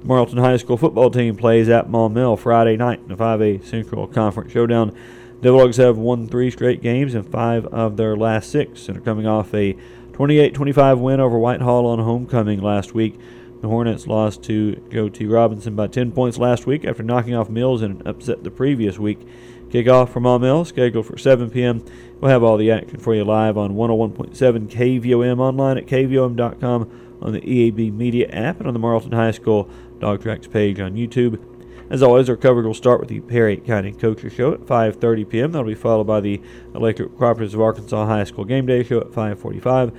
The 0.00 0.06
Morrilton 0.06 0.40
High 0.40 0.58
School 0.58 0.76
football 0.76 1.10
team 1.10 1.36
plays 1.36 1.68
at 1.68 1.88
Maumelle 1.88 2.38
Friday 2.38 2.76
night 2.76 3.00
in 3.00 3.08
the 3.08 3.16
5A 3.16 3.64
Central 3.64 4.06
Conference 4.06 4.52
Showdown. 4.52 4.94
Devil 5.40 5.70
have 5.72 5.98
won 5.98 6.26
three 6.26 6.50
straight 6.50 6.80
games 6.80 7.14
and 7.14 7.30
five 7.30 7.66
of 7.66 7.98
their 7.98 8.16
last 8.16 8.50
six 8.50 8.88
and 8.88 8.96
are 8.96 9.02
coming 9.02 9.26
off 9.26 9.52
a 9.54 9.76
28-25 10.14 11.00
win 11.00 11.18
over 11.18 11.36
Whitehall 11.38 11.86
on 11.86 11.98
homecoming 11.98 12.62
last 12.62 12.94
week. 12.94 13.18
The 13.60 13.68
Hornets 13.68 14.06
lost 14.06 14.44
to 14.44 14.76
T. 15.10 15.26
Robinson 15.26 15.74
by 15.74 15.88
10 15.88 16.12
points 16.12 16.38
last 16.38 16.66
week 16.66 16.84
after 16.84 17.02
knocking 17.02 17.34
off 17.34 17.48
Mills 17.48 17.82
in 17.82 17.90
an 17.92 18.06
upset 18.06 18.44
the 18.44 18.50
previous 18.50 18.98
week. 18.98 19.26
Kickoff 19.70 20.10
from 20.10 20.22
Maumelle 20.22 20.64
scheduled 20.64 21.06
for 21.06 21.18
7 21.18 21.50
p.m. 21.50 21.84
We'll 22.20 22.30
have 22.30 22.44
all 22.44 22.56
the 22.56 22.70
action 22.70 23.00
for 23.00 23.12
you 23.12 23.24
live 23.24 23.58
on 23.58 23.74
101.7 23.74 24.68
KVOM 24.68 25.40
online 25.40 25.78
at 25.78 25.86
KVOM.com 25.86 27.18
on 27.20 27.32
the 27.32 27.40
EAB 27.40 27.92
Media 27.92 28.28
app 28.28 28.60
and 28.60 28.68
on 28.68 28.74
the 28.74 28.78
Morrilton 28.78 29.14
High 29.14 29.32
School 29.32 29.68
Dog 29.98 30.22
Tracks 30.22 30.46
page 30.46 30.78
on 30.78 30.94
YouTube. 30.94 31.53
As 31.90 32.02
always, 32.02 32.28
our 32.30 32.36
coverage 32.36 32.66
will 32.66 32.74
start 32.74 33.00
with 33.00 33.08
the 33.08 33.20
Perry 33.20 33.58
County 33.58 33.92
Coaches 33.92 34.32
Show 34.32 34.52
at 34.52 34.60
5:30 34.60 35.28
p.m. 35.28 35.52
That'll 35.52 35.66
be 35.66 35.74
followed 35.74 36.06
by 36.06 36.20
the 36.20 36.40
Electric 36.74 37.10
Cooperatives 37.16 37.54
of 37.54 37.60
Arkansas 37.60 38.06
High 38.06 38.24
School 38.24 38.44
Game 38.44 38.66
Day 38.66 38.82
Show 38.82 39.00
at 39.00 39.10
5:45, 39.10 39.94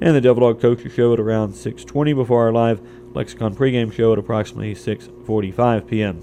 and 0.00 0.14
the 0.14 0.20
Devil 0.20 0.42
Dog 0.42 0.60
Coaches 0.60 0.92
Show 0.92 1.12
at 1.12 1.20
around 1.20 1.54
6:20 1.54 2.14
before 2.14 2.44
our 2.44 2.52
live 2.52 2.80
Lexicon 3.14 3.54
pregame 3.54 3.92
show 3.92 4.12
at 4.12 4.18
approximately 4.18 4.74
6:45 4.74 5.86
p.m. 5.86 6.20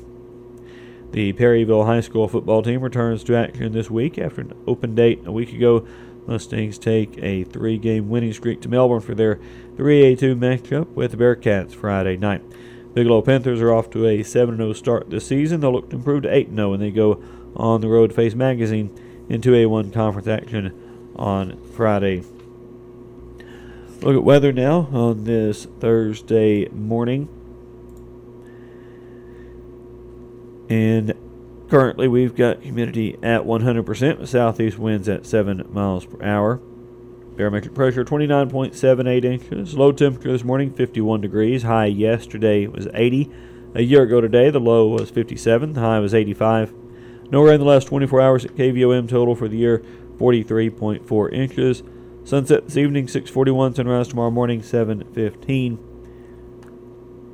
The 1.11 1.33
Perryville 1.33 1.85
High 1.85 2.01
School 2.01 2.27
football 2.27 2.61
team 2.61 2.81
returns 2.81 3.23
to 3.25 3.35
action 3.35 3.71
this 3.71 3.89
week 3.89 4.17
after 4.17 4.41
an 4.41 4.53
open 4.67 4.93
date 4.93 5.21
a 5.25 5.31
week 5.31 5.53
ago. 5.53 5.87
Mustangs 6.27 6.77
take 6.77 7.17
a 7.23 7.43
three 7.45 7.77
game 7.77 8.09
winning 8.09 8.33
streak 8.33 8.61
to 8.61 8.69
Melbourne 8.69 9.01
for 9.01 9.15
their 9.15 9.39
3A2 9.77 10.35
matchup 10.37 10.87
with 10.89 11.11
the 11.11 11.17
Bearcats 11.17 11.73
Friday 11.73 12.17
night. 12.17 12.43
Bigelow 12.97 13.21
Panthers 13.21 13.61
are 13.61 13.71
off 13.71 13.91
to 13.91 14.07
a 14.07 14.23
7 14.23 14.57
0 14.57 14.73
start 14.73 15.11
this 15.11 15.27
season. 15.27 15.61
They'll 15.61 15.71
look 15.71 15.91
to 15.91 15.97
improve 15.97 16.23
to 16.23 16.33
8 16.33 16.49
0 16.49 16.71
when 16.71 16.79
they 16.79 16.89
go 16.89 17.21
on 17.55 17.81
the 17.81 17.87
road 17.87 18.09
to 18.09 18.15
face 18.15 18.33
Magazine 18.33 18.89
in 19.29 19.39
2A1 19.39 19.93
conference 19.93 20.27
action 20.27 21.11
on 21.15 21.61
Friday. 21.75 22.23
Look 24.01 24.15
at 24.15 24.23
weather 24.23 24.51
now 24.51 24.89
on 24.91 25.25
this 25.25 25.65
Thursday 25.79 26.67
morning. 26.69 27.29
And 30.67 31.13
currently 31.69 32.07
we've 32.07 32.35
got 32.35 32.63
humidity 32.63 33.13
at 33.21 33.43
100% 33.43 34.17
with 34.17 34.27
southeast 34.27 34.79
winds 34.79 35.07
at 35.07 35.27
7 35.27 35.67
miles 35.69 36.07
per 36.07 36.23
hour. 36.23 36.59
Barometric 37.37 37.75
pressure 37.75 38.03
29.78 38.03 39.23
inches. 39.23 39.75
Low 39.75 39.91
temperature 39.91 40.31
this 40.31 40.43
morning 40.43 40.73
51 40.73 41.21
degrees. 41.21 41.61
High 41.61 41.85
yesterday 41.85 42.65
was 42.65 42.87
80. 42.95 43.29
A 43.75 43.83
year 43.83 44.01
ago 44.01 44.19
today, 44.19 44.49
the 44.49 44.59
low 44.59 44.87
was 44.87 45.11
57. 45.11 45.73
The 45.73 45.79
high 45.79 45.99
was 45.99 46.15
85. 46.15 46.73
No 47.29 47.43
rain 47.43 47.53
in 47.55 47.59
the 47.59 47.67
last 47.67 47.85
24 47.89 48.21
hours 48.21 48.43
at 48.43 48.55
KVOM 48.55 49.07
total 49.07 49.35
for 49.35 49.47
the 49.47 49.57
year 49.57 49.83
43.4 50.17 51.31
inches. 51.31 51.83
Sunset 52.23 52.65
this 52.65 52.75
evening 52.75 53.05
6:41. 53.05 53.75
Sunrise 53.75 54.07
tomorrow 54.07 54.31
morning 54.31 54.63
7:15. 54.63 55.77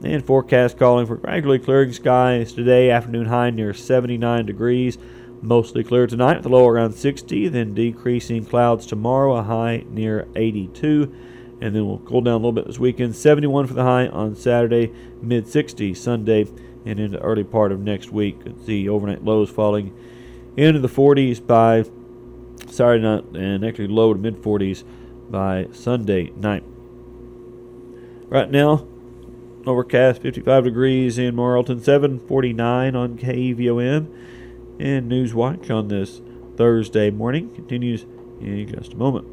And 0.04 0.26
forecast 0.26 0.78
calling 0.78 1.06
for 1.06 1.16
gradually 1.16 1.60
clearing 1.60 1.94
skies 1.94 2.52
today. 2.52 2.90
Afternoon 2.90 3.28
high 3.28 3.52
near 3.52 3.74
79 3.74 4.46
degrees. 4.46 4.98
Mostly 5.44 5.84
clear 5.84 6.08
tonight 6.08 6.38
with 6.38 6.46
a 6.46 6.50
low 6.50 6.66
around 6.66 6.94
60. 6.94 7.50
Then 7.50 7.74
decreasing 7.74 8.46
clouds 8.46 8.86
tomorrow, 8.86 9.36
a 9.36 9.44
high 9.44 9.84
near 9.90 10.26
82. 10.38 11.14
And 11.60 11.76
then 11.76 11.86
we'll 11.86 12.00
cool 12.00 12.22
down 12.22 12.36
a 12.36 12.38
little 12.38 12.54
bit 12.54 12.66
this 12.66 12.80
weekend. 12.80 13.14
71 13.14 13.68
for 13.68 13.74
the 13.74 13.84
high 13.84 14.08
on 14.08 14.38
Saturday, 14.38 14.90
mid 15.22 15.46
60s 15.46 15.98
Sunday, 15.98 16.48
and 16.86 16.98
into 16.98 17.18
the 17.18 17.20
early 17.22 17.44
part 17.44 17.74
of 17.74 17.82
next 17.82 18.10
week. 18.10 18.40
See 18.66 18.88
overnight 18.88 19.26
lows 19.26 19.50
falling 19.50 19.94
into 20.56 20.80
the 20.80 20.88
40s 20.88 21.46
by 21.46 21.84
Saturday 22.72 23.04
night, 23.04 23.26
and 23.36 23.66
actually 23.66 23.90
low 23.90 24.14
to 24.14 24.20
mid 24.20 24.42
40s 24.42 24.86
by 25.30 25.68
Sunday 25.74 26.32
night. 26.38 26.64
Right 28.30 28.50
now, 28.50 28.88
Overcast 29.66 30.22
55 30.22 30.66
degrees 30.66 31.18
in 31.18 31.36
Morrilton, 31.36 31.82
749 31.82 32.96
on 32.96 33.18
KVOM. 33.18 34.08
And 34.84 35.10
Newswatch 35.10 35.74
on 35.74 35.88
this 35.88 36.22
Thursday 36.58 37.10
morning 37.10 37.56
continues 37.56 38.06
in 38.42 38.68
just 38.68 38.92
a 38.92 38.98
moment. 38.98 39.33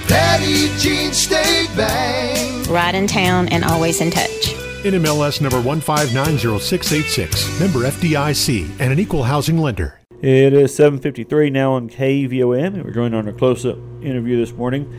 Petit 0.11 0.67
Jean 0.77 1.13
State 1.13 1.69
Bank. 1.77 2.69
Right 2.69 2.93
in 2.93 3.07
town 3.07 3.47
and 3.47 3.63
always 3.63 4.01
in 4.01 4.11
touch. 4.11 4.53
NMLS 4.83 5.39
number 5.39 5.61
1590686, 5.61 7.59
member 7.61 7.87
FDIC, 7.87 8.69
and 8.81 8.91
an 8.91 8.99
equal 8.99 9.23
housing 9.23 9.57
lender. 9.57 10.01
It 10.21 10.51
is 10.51 10.75
7:53 10.75 11.49
now 11.49 11.71
on 11.71 11.89
KVOM, 11.89 12.73
and 12.73 12.83
we're 12.83 12.91
joined 12.91 13.15
on 13.15 13.29
a 13.29 13.31
close-up 13.31 13.77
interview 14.01 14.35
this 14.35 14.51
morning 14.51 14.93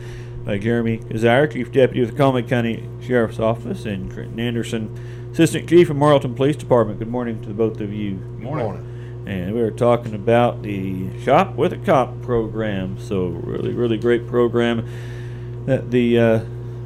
by 0.45 0.57
Jeremy 0.57 0.97
Kissire, 0.97 1.51
Chief 1.51 1.71
Deputy 1.71 1.99
with 1.99 2.09
the 2.09 2.17
Conway 2.17 2.41
County 2.41 2.83
Sheriff's 3.05 3.37
Office, 3.37 3.85
and 3.85 4.11
Trenton 4.11 4.39
Anderson, 4.39 4.89
Assistant 5.31 5.69
Chief 5.69 5.91
of 5.91 5.97
Morrilton 5.97 6.35
Police 6.35 6.55
Department. 6.55 6.97
Good 6.97 7.07
morning 7.07 7.39
to 7.43 7.49
the 7.49 7.53
both 7.53 7.79
of 7.81 7.93
you. 7.93 8.15
Good 8.15 8.39
morning. 8.39 8.92
And 9.25 9.53
we 9.53 9.61
were 9.61 9.71
talking 9.71 10.13
about 10.13 10.61
the 10.63 11.17
Shop 11.21 11.55
with 11.55 11.73
a 11.73 11.77
Cop 11.77 12.21
program. 12.21 12.97
So 12.99 13.27
really, 13.27 13.73
really 13.73 13.97
great 13.97 14.27
program 14.27 14.87
that 15.65 15.91
the 15.91 16.19
uh, 16.19 16.39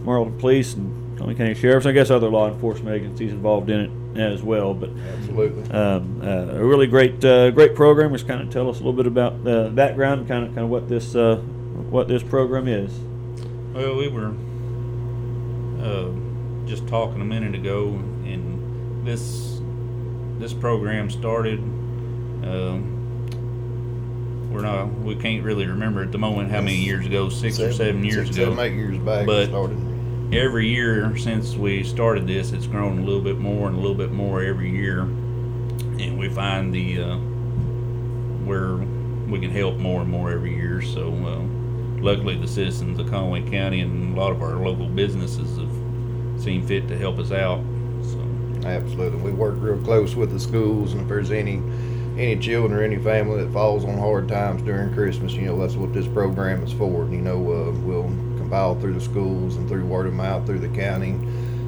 Morrilton 0.04 0.40
Police 0.40 0.76
and 0.76 1.18
County 1.18 1.56
Sheriffs, 1.56 1.86
I 1.86 1.92
guess 1.92 2.10
other 2.10 2.30
law 2.30 2.48
enforcement 2.48 2.96
agencies 2.96 3.32
involved 3.32 3.70
in 3.70 3.80
it 3.82 4.20
as 4.20 4.44
well. 4.44 4.74
But 4.74 4.92
absolutely, 5.18 5.70
um, 5.72 6.22
uh, 6.22 6.58
a 6.58 6.64
really 6.64 6.88
great, 6.88 7.24
uh, 7.26 7.52
great 7.52 7.76
program. 7.76 8.14
Just 8.14 8.28
kind 8.28 8.42
of 8.42 8.50
tell 8.50 8.70
us 8.70 8.76
a 8.76 8.80
little 8.80 8.94
bit 8.94 9.08
about 9.08 9.44
the 9.44 9.72
background, 9.74 10.28
kind 10.28 10.46
of, 10.46 10.50
kind 10.52 10.64
of 10.64 10.70
what 10.70 10.88
this, 10.88 11.16
uh, 11.16 11.38
what 11.38 12.08
this 12.08 12.24
program 12.24 12.68
is. 12.68 12.94
Well, 13.74 13.96
we 13.96 14.08
were 14.08 14.34
uh, 15.82 16.12
just 16.68 16.88
talking 16.88 17.20
a 17.22 17.26
minute 17.26 17.56
ago, 17.56 17.88
and 18.26 19.06
this 19.06 19.60
this 20.40 20.54
program 20.54 21.10
started. 21.10 21.60
Um, 22.44 22.94
we're 24.52 24.62
not, 24.62 24.92
we 25.00 25.16
can't 25.16 25.44
really 25.44 25.68
remember 25.68 26.02
at 26.02 26.12
the 26.12 26.18
moment 26.18 26.50
how 26.52 26.62
many 26.62 26.78
years 26.78 27.06
ago, 27.06 27.30
six 27.30 27.58
seven, 27.58 27.72
or 27.72 27.74
seven 27.76 28.04
years 28.04 28.28
six, 28.28 28.38
ago. 28.38 28.46
Seven, 28.52 28.60
eight 28.60 28.74
years 28.74 28.98
back. 28.98 29.26
But 29.26 29.50
every 30.32 30.68
year 30.68 31.16
since 31.18 31.56
we 31.56 31.84
started 31.84 32.28
this, 32.28 32.52
it's 32.52 32.68
grown 32.68 33.00
a 33.00 33.04
little 33.04 33.22
bit 33.22 33.40
more 33.40 33.68
and 33.68 33.78
a 33.78 33.80
little 33.80 33.96
bit 33.96 34.12
more 34.12 34.42
every 34.42 34.70
year, 34.70 35.02
and 35.02 36.18
we 36.18 36.30
find 36.30 36.74
the 36.74 37.02
uh, 37.02 37.18
where 38.46 38.76
we 39.28 39.40
can 39.40 39.52
help 39.52 39.78
more 39.78 40.02
and 40.02 40.10
more 40.10 40.32
every 40.32 40.56
year. 40.56 40.82
So, 40.82 41.10
uh, 41.14 42.02
luckily, 42.02 42.36
the 42.38 42.48
citizens 42.48 43.00
of 43.00 43.10
Conway 43.10 43.50
County 43.50 43.82
and 43.82 44.18
a 44.18 44.20
lot 44.20 44.32
of 44.32 44.42
our 44.42 44.56
local 44.56 44.88
businesses 44.88 45.58
have 45.58 46.42
seen 46.42 46.66
fit 46.66 46.88
to 46.88 46.98
help 46.98 47.20
us 47.20 47.32
out. 47.32 47.62
So, 48.02 48.20
absolutely, 48.66 49.20
we 49.20 49.32
work 49.32 49.56
real 49.58 49.78
close 49.84 50.16
with 50.16 50.32
the 50.32 50.40
schools, 50.40 50.94
and 50.94 51.02
if 51.02 51.08
there's 51.08 51.32
any 51.32 51.62
any 52.18 52.38
children 52.38 52.78
or 52.80 52.84
any 52.84 52.98
family 52.98 53.44
that 53.44 53.52
falls 53.54 53.86
on 53.86 53.98
hard 53.98 54.28
times 54.28 54.62
during 54.64 54.94
Christmas, 54.94 55.34
you 55.34 55.44
know, 55.44 55.60
that's 55.60 55.76
what 55.76 55.94
this 55.94 56.08
program 56.08 56.64
is 56.64 56.74
for. 56.74 57.06
You 57.06 57.22
know, 57.22 57.38
uh, 57.38 57.72
we'll 57.80 58.12
compile 58.38 58.80
through 58.80 58.94
the 58.94 59.02
schools 59.02 59.56
and 59.56 59.68
through 59.68 59.86
word 59.86 60.08
of 60.08 60.14
mouth 60.14 60.46
through 60.46 60.60
the 60.60 60.70
county 60.70 61.12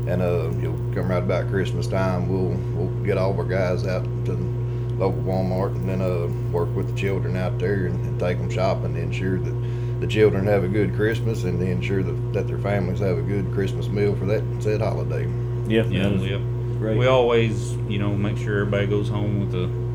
And 0.08 0.22
uh, 0.22 0.50
you'll 0.60 0.78
come 0.94 1.10
right 1.10 1.22
about 1.22 1.50
Christmas 1.50 1.88
time. 1.88 2.28
We'll 2.30 2.58
we'll 2.76 3.06
get 3.06 3.18
all 3.18 3.32
of 3.32 3.38
our 3.40 3.46
guys 3.46 3.86
out 3.86 4.04
to 4.26 4.36
the 4.36 4.60
local 4.98 5.22
Walmart 5.24 5.76
and 5.76 5.88
then 5.88 6.02
uh, 6.02 6.28
work 6.52 6.74
with 6.76 6.90
the 6.90 6.96
children 7.00 7.38
out 7.38 7.58
there 7.60 7.86
and, 7.86 8.04
and 8.06 8.20
take 8.20 8.38
them 8.38 8.50
shopping 8.50 8.94
to 8.96 9.00
ensure 9.00 9.38
that 9.40 10.00
the 10.02 10.08
children 10.08 10.46
have 10.48 10.64
a 10.64 10.68
good 10.68 10.96
Christmas 10.96 11.44
and 11.44 11.60
to 11.60 11.66
ensure 11.66 12.02
that, 12.04 12.34
that 12.34 12.48
their 12.48 12.58
families 12.58 13.00
have 13.00 13.18
a 13.18 13.22
good 13.22 13.52
Christmas 13.54 13.88
meal 13.88 14.16
for 14.16 14.26
that 14.26 14.44
said 14.62 14.82
holiday. 14.82 15.26
Yeah, 15.68 15.84
Yeah, 15.84 16.04
that 16.04 16.14
is 16.14 16.22
we, 16.22 16.78
great. 16.78 16.98
we 16.98 17.08
always, 17.08 17.74
you 17.90 18.00
know, 18.00 18.16
make 18.16 18.38
sure 18.38 18.60
everybody 18.62 18.88
goes 18.88 19.10
home 19.10 19.40
with 19.42 19.54
a, 19.56 19.66
a 19.66 19.89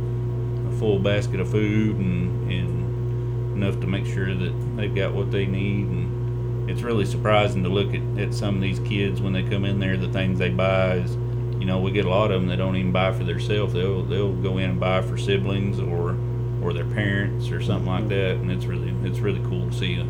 full 0.75 0.99
basket 0.99 1.41
of 1.41 1.51
food 1.51 1.97
and, 1.97 2.51
and 2.51 3.57
enough 3.57 3.81
to 3.81 3.87
make 3.87 4.07
sure 4.07 4.35
that 4.35 4.77
they've 4.77 4.95
got 4.95 5.15
what 5.15 5.31
they 5.31 5.47
need. 5.47 5.87
And 5.87 6.69
it's 6.71 6.83
really 6.83 7.05
surprising 7.05 7.63
to 7.65 7.69
look 7.69 7.95
at, 7.95 8.03
at 8.19 8.35
some 8.35 8.57
of 8.57 8.61
these 8.63 8.79
kids 8.81 9.21
when 9.21 9.33
they 9.33 9.43
come 9.43 9.65
in 9.65 9.79
there. 9.79 9.97
The 9.97 10.09
things 10.13 10.39
they 10.39 10.51
buy 10.51 10.97
is, 10.97 11.15
you 11.59 11.67
know, 11.67 11.79
we 11.79 11.91
get 11.93 12.05
a 12.05 12.11
lot 12.11 12.31
of 12.31 12.41
them 12.41 12.49
that 12.51 12.57
don't 12.57 12.77
even 12.77 12.93
buy 12.93 13.13
for 13.13 13.25
themselves. 13.25 13.73
They'll 13.75 14.03
they'll 14.03 14.33
go 14.35 14.59
in 14.59 14.71
and 14.71 14.81
buy 14.81 15.03
for 15.03 15.17
siblings 15.17 15.79
or 15.81 16.17
or 16.63 16.73
their 16.73 16.87
parents 16.87 17.51
or 17.51 17.61
something 17.63 17.87
like 17.87 18.09
that. 18.09 18.37
And 18.37 18.51
it's 18.51 18.65
really 18.67 18.95
it's 19.05 19.19
really 19.21 19.41
cool 19.49 19.69
to 19.71 19.77
see 19.77 19.95
a, 19.95 20.05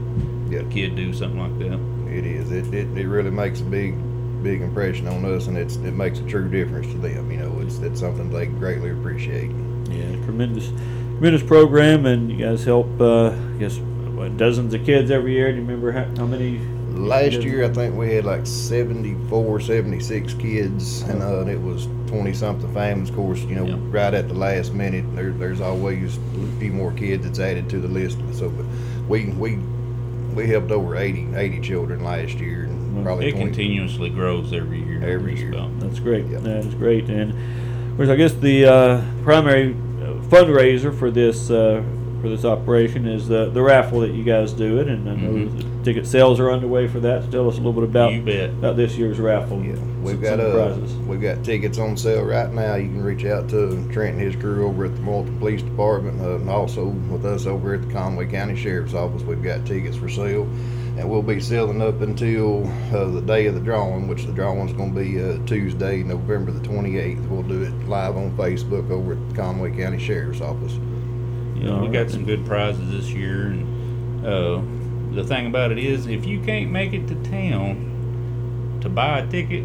Yeah. 0.51 0.61
a 0.61 0.65
kid 0.71 0.97
do 0.97 1.13
something 1.13 1.41
like 1.41 1.59
that. 1.59 1.79
It 2.13 2.25
is. 2.27 2.53
It, 2.53 2.73
it, 2.73 2.97
it 2.97 3.09
really 3.09 3.31
makes 3.31 3.61
a 3.61 3.65
big 3.65 3.97
big 4.43 4.61
impression 4.61 5.09
on 5.09 5.25
us, 5.25 5.47
and 5.47 5.57
it's 5.57 5.77
it 5.77 5.93
makes 5.93 6.19
a 6.21 6.23
true 6.25 6.49
difference 6.49 6.87
to 6.93 6.99
them. 6.99 7.31
You 7.31 7.39
know, 7.39 7.61
it's 7.61 7.79
it's 7.79 8.01
something 8.01 8.31
they 8.31 8.47
greatly 8.47 8.91
appreciate. 8.91 9.51
Yeah, 9.91 10.11
tremendous, 10.25 10.69
tremendous 10.69 11.43
program, 11.43 12.07
and 12.07 12.31
you 12.31 12.37
guys 12.37 12.65
help. 12.65 13.01
Uh, 13.01 13.29
I 13.31 13.57
guess 13.59 13.79
what, 13.79 14.37
dozens 14.37 14.75
of 14.75 14.85
kids 14.85 15.11
every 15.11 15.33
year. 15.33 15.51
Do 15.51 15.57
you 15.59 15.63
remember 15.63 15.93
how, 15.93 16.05
how 16.17 16.27
many? 16.27 16.61
Last 16.95 17.33
year, 17.43 17.65
I 17.65 17.69
think 17.71 17.97
we 17.97 18.15
had 18.15 18.25
like 18.25 18.47
74, 18.47 19.59
76 19.61 20.35
kids, 20.35 21.03
and 21.03 21.23
uh, 21.25 21.45
it 21.45 21.61
was 21.61 21.87
20 22.07 22.33
something 22.33 22.73
families. 22.73 23.11
Of 23.11 23.17
course, 23.17 23.41
you 23.43 23.57
know, 23.57 23.67
Yeah. 23.67 23.79
right 23.91 24.15
at 24.15 24.29
the 24.29 24.35
last 24.35 24.73
minute, 24.73 25.05
there, 25.17 25.33
there's 25.33 25.61
always 25.61 26.17
a 26.19 26.61
few 26.61 26.73
more 26.73 26.93
kids 26.93 27.25
that's 27.25 27.41
added 27.41 27.69
to 27.71 27.81
the 27.81 27.89
list. 27.89 28.19
So, 28.33 28.49
but 28.49 28.65
we 29.09 29.27
we 29.31 29.59
we 30.37 30.47
helped 30.47 30.71
over 30.71 30.97
80, 30.97 31.35
80 31.35 31.61
children 31.63 32.05
last 32.05 32.35
year, 32.39 32.65
and 32.65 33.05
probably 33.05 33.27
It 33.27 33.33
20. 33.33 33.47
continuously 33.47 34.11
grows 34.11 34.53
every 34.53 34.81
year. 34.85 35.03
Every 35.03 35.37
year. 35.37 35.51
about. 35.53 35.81
That's 35.81 35.99
great. 35.99 36.27
Yep. 36.27 36.43
That 36.43 36.59
is 36.65 36.75
great. 36.75 37.09
And 37.09 37.35
of 37.95 37.99
course, 37.99 38.09
I 38.09 38.17
guess 38.17 38.33
the 38.35 38.67
uh, 38.67 39.03
primary 39.23 39.73
uh, 39.73 40.15
fundraiser 40.29 40.97
for 40.99 41.11
this 41.13 41.49
uh, 41.49 41.81
for 42.21 42.29
this 42.29 42.45
operation 42.45 43.07
is 43.07 43.29
the 43.29 43.51
the 43.51 43.63
raffle 43.63 44.01
that 44.01 44.11
you 44.11 44.25
guys 44.25 44.53
do 44.53 44.79
it, 44.81 44.89
and 44.89 45.09
I 45.09 45.15
know 45.15 45.31
Mhm. 45.33 45.59
the 45.79 45.85
ticket 45.85 46.07
sales 46.07 46.41
are 46.41 46.51
underway 46.51 46.89
for 46.89 46.99
that. 47.01 47.25
So 47.25 47.31
tell 47.31 47.49
us 47.49 47.55
a 47.55 47.59
little 47.59 47.73
bit 47.75 47.85
about 47.85 48.13
You 48.13 48.23
bet. 48.23 48.51
about 48.51 48.77
this 48.77 48.97
year's 48.99 49.21
raffle. 49.21 49.63
Yeah, 49.63 49.75
we've 50.03 50.15
Some- 50.15 50.23
got 50.23 50.39
some 50.41 50.59
uh, 51.03 51.07
we've 51.07 51.21
got 51.23 51.45
tickets 51.45 51.79
on 51.79 51.97
sale 51.97 52.25
right 52.25 52.53
now. 52.53 52.75
You 52.75 52.89
can 52.89 53.03
reach 53.05 53.25
out 53.27 53.49
to 53.51 53.79
Trent 53.93 54.15
and 54.17 54.21
his 54.21 54.35
crew 54.35 54.67
over 54.67 54.87
at 54.87 54.97
the 54.97 55.03
Morrilton 55.03 55.39
Police 55.39 55.63
Department, 55.63 56.21
uh, 56.21 56.37
and 56.37 56.51
also 56.51 56.87
with 57.11 57.25
us 57.25 57.47
over 57.47 57.75
at 57.75 57.87
the 57.87 57.93
Conway 57.95 58.27
County 58.27 58.57
Sheriff's 58.57 58.95
Office. 58.95 59.23
We've 59.23 59.43
got 59.43 59.65
tickets 59.67 59.97
for 59.97 60.09
sale, 60.09 60.49
and 60.97 61.11
we'll 61.11 61.23
be 61.23 61.41
selling 61.41 61.83
up 61.83 62.01
until 62.01 62.67
uh, 62.95 63.07
the 63.11 63.21
day 63.21 63.47
of 63.47 63.55
the 63.55 63.61
drawing, 63.61 64.07
which 64.07 64.25
the 64.27 64.33
drawing's 64.33 64.73
going 64.73 64.95
to 64.95 65.01
be 65.01 65.21
uh, 65.23 65.39
Tuesday, 65.47 66.03
November 66.03 66.53
the 66.53 66.61
28th. 66.61 67.29
We'll 67.29 67.43
do 67.43 67.63
it 67.63 67.73
live 67.89 68.17
on 68.17 68.37
Facebook 68.37 68.91
over 68.91 69.15
at 69.15 69.35
Conway 69.37 69.77
County 69.77 69.99
Sheriff's 69.99 70.41
Office. 70.41 70.79
Yeah, 71.57 71.73
All 71.73 71.81
we 71.81 71.89
got 71.89 72.11
some 72.11 72.25
good 72.25 72.45
prizes 72.47 72.91
this 72.93 73.11
year, 73.11 73.47
and 73.47 74.27
uh, 74.27 74.61
the 75.15 75.25
thing 75.25 75.47
about 75.47 75.73
it 75.73 75.79
is, 75.79 76.07
if 76.07 76.27
you 76.27 76.41
can't 76.41 76.71
make 76.71 76.93
it 76.93 77.09
to 77.09 77.15
town 77.31 78.79
to 78.83 78.89
buy 78.89 79.21
a 79.21 79.27
ticket, 79.27 79.65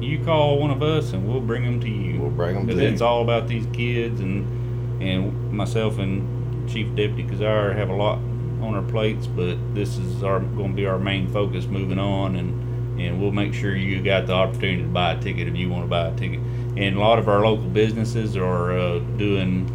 you 0.00 0.22
call 0.24 0.58
one 0.58 0.70
of 0.70 0.82
us, 0.82 1.12
and 1.12 1.28
we'll 1.28 1.40
bring 1.40 1.64
them 1.64 1.80
to 1.80 1.88
you. 1.88 2.20
We'll 2.20 2.30
bring 2.30 2.56
'em 2.56 2.66
to 2.66 2.74
you. 2.74 2.80
It's 2.80 3.00
all 3.00 3.22
about 3.22 3.48
these 3.48 3.66
kids, 3.72 4.20
and 4.20 5.02
and 5.02 5.52
myself 5.52 5.98
and 5.98 6.68
Chief 6.68 6.86
Deputy 6.96 7.24
Kissire 7.24 7.74
have 7.76 7.90
a 7.90 7.94
lot 7.94 8.18
on 8.66 8.74
our 8.74 8.82
plates, 8.82 9.26
but 9.26 9.56
this 9.74 9.96
is 9.98 10.22
our 10.22 10.40
going 10.40 10.70
to 10.70 10.76
be 10.76 10.86
our 10.86 10.98
main 10.98 11.28
focus 11.28 11.66
moving 11.66 11.98
on, 11.98 12.36
and 12.36 13.00
and 13.00 13.20
we'll 13.20 13.32
make 13.32 13.52
sure 13.52 13.76
you 13.76 14.02
got 14.02 14.26
the 14.26 14.32
opportunity 14.32 14.82
to 14.82 14.88
buy 14.88 15.12
a 15.12 15.20
ticket 15.20 15.46
if 15.48 15.54
you 15.56 15.68
want 15.68 15.84
to 15.84 15.88
buy 15.88 16.06
a 16.08 16.16
ticket. 16.16 16.40
And 16.76 16.96
a 16.96 16.98
lot 17.00 17.18
of 17.18 17.28
our 17.28 17.44
local 17.44 17.68
businesses 17.68 18.36
are 18.36 18.72
uh, 18.72 18.98
doing 19.18 19.66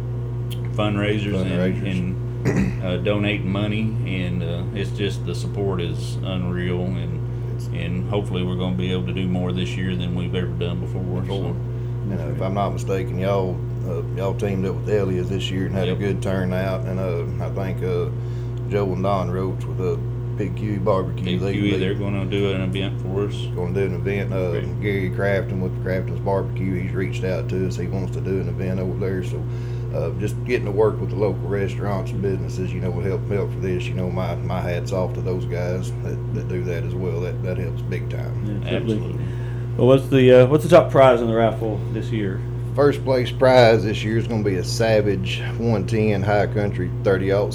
fundraisers, 0.74 1.32
Fundraisers. 1.44 1.90
and, 1.90 2.46
and 2.48 2.82
uh, 2.82 2.96
donating 2.98 3.50
money, 3.50 3.82
and 4.06 4.42
uh, 4.42 4.64
it's 4.74 4.90
just 4.90 5.24
the 5.26 5.34
support 5.34 5.80
is 5.80 6.16
unreal, 6.16 6.82
and 6.82 7.20
and 7.74 8.08
hopefully 8.10 8.42
we're 8.42 8.56
going 8.56 8.72
to 8.72 8.78
be 8.78 8.90
able 8.92 9.06
to 9.06 9.12
do 9.14 9.28
more 9.28 9.52
this 9.52 9.76
year 9.76 9.94
than 9.94 10.14
we've 10.16 10.34
ever 10.34 10.48
done 10.48 10.80
before. 10.80 11.24
So, 11.26 11.44
And 12.10 12.20
uh, 12.20 12.24
if 12.34 12.42
I'm 12.42 12.54
not 12.54 12.70
mistaken, 12.70 13.18
y'all 13.20 13.56
uh, 13.86 14.02
y'all 14.16 14.34
teamed 14.34 14.66
up 14.66 14.74
with 14.76 14.88
Elias 14.90 15.28
this 15.28 15.48
year 15.50 15.66
and 15.66 15.74
had 15.74 15.86
Yep. 15.88 15.96
a 15.96 16.00
good 16.00 16.22
turnout. 16.22 16.80
And 16.86 16.98
uh, 16.98 17.44
I 17.44 17.50
think 17.50 17.82
uh, 17.84 18.06
Joe 18.72 18.90
and 18.90 19.02
Don 19.02 19.30
Roach 19.30 19.62
with 19.66 19.80
a 19.80 19.98
Big 20.38 20.56
Q 20.56 20.80
barbecue. 20.80 21.38
Big 21.38 21.52
Q, 21.52 21.78
they're 21.78 21.94
going 21.94 22.14
to 22.14 22.24
do 22.24 22.52
an 22.52 22.62
event 22.62 23.02
for 23.02 23.26
us. 23.26 23.34
going 23.54 23.74
to 23.74 23.80
do 23.86 23.94
an 23.94 24.00
event. 24.00 24.32
Uh, 24.32 24.50
Great. 24.52 24.80
Gary 24.80 25.10
Crafton 25.10 25.60
with 25.60 25.84
Crafton's 25.84 26.20
Barbecue, 26.20 26.82
he's 26.82 26.92
reached 26.92 27.22
out 27.22 27.50
to 27.50 27.68
us. 27.68 27.76
He 27.76 27.86
wants 27.86 28.14
to 28.14 28.22
do 28.22 28.40
an 28.40 28.48
event 28.48 28.80
over 28.80 28.98
there. 28.98 29.22
So 29.22 29.44
uh, 29.94 30.18
just 30.18 30.42
getting 30.46 30.64
to 30.64 30.70
work 30.70 30.98
with 30.98 31.10
the 31.10 31.16
local 31.16 31.46
restaurants 31.46 32.12
and 32.12 32.22
businesses, 32.22 32.72
you 32.72 32.80
know, 32.80 32.90
will 32.90 33.02
help 33.02 33.28
help 33.28 33.52
for 33.52 33.60
this. 33.60 33.84
You 33.84 33.92
know, 33.92 34.08
my, 34.08 34.34
my 34.36 34.62
hat's 34.62 34.90
off 34.90 35.12
to 35.14 35.20
those 35.20 35.44
guys 35.44 35.92
that, 36.02 36.34
that 36.34 36.48
do 36.48 36.64
that 36.64 36.84
as 36.84 36.94
well. 36.94 37.20
That 37.20 37.42
that 37.42 37.58
helps 37.58 37.82
big 37.82 38.08
time. 38.08 38.64
Absolutely. 38.64 39.22
Well, 39.76 39.86
what's 39.86 40.08
the 40.08 40.32
uh, 40.32 40.46
what's 40.46 40.64
the 40.64 40.70
top 40.70 40.90
prize 40.90 41.20
in 41.20 41.26
the 41.26 41.34
raffle 41.34 41.76
this 41.92 42.10
year? 42.10 42.40
First 42.74 43.04
place 43.04 43.30
prize 43.30 43.84
this 43.84 44.02
year 44.02 44.16
is 44.16 44.26
going 44.26 44.42
to 44.42 44.48
be 44.48 44.56
a 44.56 44.64
Savage 44.64 45.40
110 45.58 46.22
High 46.22 46.46
Country 46.46 46.90
30 47.04 47.30
uh, 47.30 47.50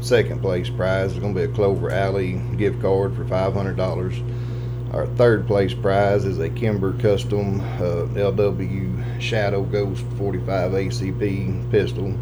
Second 0.00 0.40
place 0.40 0.70
prize 0.70 1.12
is 1.12 1.18
going 1.18 1.34
to 1.34 1.40
be 1.40 1.50
a 1.50 1.52
Clover 1.52 1.90
Alley 1.90 2.40
gift 2.56 2.80
card 2.80 3.16
for 3.16 3.24
$500. 3.24 4.94
Our 4.94 5.08
third 5.16 5.48
place 5.48 5.74
prize 5.74 6.24
is 6.24 6.38
a 6.38 6.48
Kimber 6.48 6.92
Custom 7.00 7.60
uh, 7.60 8.06
LW 8.14 9.20
Shadow 9.20 9.64
Ghost 9.64 10.04
45 10.16 10.72
ACP 10.72 11.68
pistol. 11.72 12.16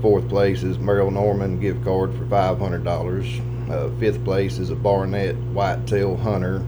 Fourth 0.00 0.26
place 0.26 0.62
is 0.62 0.78
Merle 0.78 1.10
Norman 1.10 1.60
gift 1.60 1.84
card 1.84 2.14
for 2.14 2.24
$500. 2.24 3.70
Uh, 3.70 4.00
fifth 4.00 4.24
place 4.24 4.58
is 4.58 4.70
a 4.70 4.74
Barnett 4.74 5.36
Whitetail 5.36 6.16
Hunter 6.16 6.64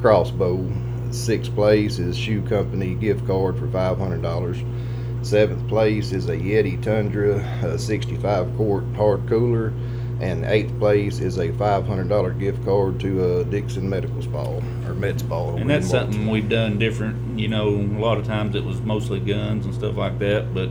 crossbow. 0.00 0.85
Sixth 1.10 1.54
place 1.54 1.98
is 1.98 2.16
Shoe 2.16 2.42
Company 2.42 2.94
gift 2.94 3.26
card 3.26 3.58
for 3.58 3.66
$500. 3.66 5.24
Seventh 5.24 5.68
place 5.68 6.12
is 6.12 6.28
a 6.28 6.36
Yeti 6.36 6.80
Tundra 6.80 7.38
uh, 7.64 7.76
65 7.76 8.56
quart 8.56 8.84
hard 8.94 9.28
cooler. 9.28 9.72
And 10.20 10.46
eighth 10.46 10.78
place 10.78 11.20
is 11.20 11.36
a 11.36 11.48
$500 11.48 12.38
gift 12.38 12.64
card 12.64 12.98
to 13.00 13.22
uh, 13.22 13.42
Dixon 13.44 13.88
Medical 13.88 14.22
Spa 14.22 14.44
or 14.86 14.94
Med 14.94 15.20
Spa. 15.20 15.56
And 15.56 15.68
that's 15.68 15.90
something 15.90 16.28
we've 16.28 16.48
done 16.48 16.78
different. 16.78 17.38
You 17.38 17.48
know, 17.48 17.68
a 17.68 18.00
lot 18.00 18.16
of 18.16 18.24
times 18.24 18.54
it 18.54 18.64
was 18.64 18.80
mostly 18.80 19.20
guns 19.20 19.66
and 19.66 19.74
stuff 19.74 19.96
like 19.96 20.18
that, 20.20 20.54
but 20.54 20.70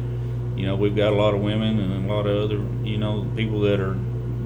you 0.55 0.65
know, 0.65 0.75
we've 0.75 0.95
got 0.95 1.13
a 1.13 1.15
lot 1.15 1.33
of 1.33 1.41
women 1.41 1.79
and 1.79 2.09
a 2.09 2.13
lot 2.13 2.25
of 2.25 2.43
other, 2.43 2.63
you 2.83 2.97
know, 2.97 3.27
people 3.35 3.59
that 3.61 3.79
are 3.79 3.93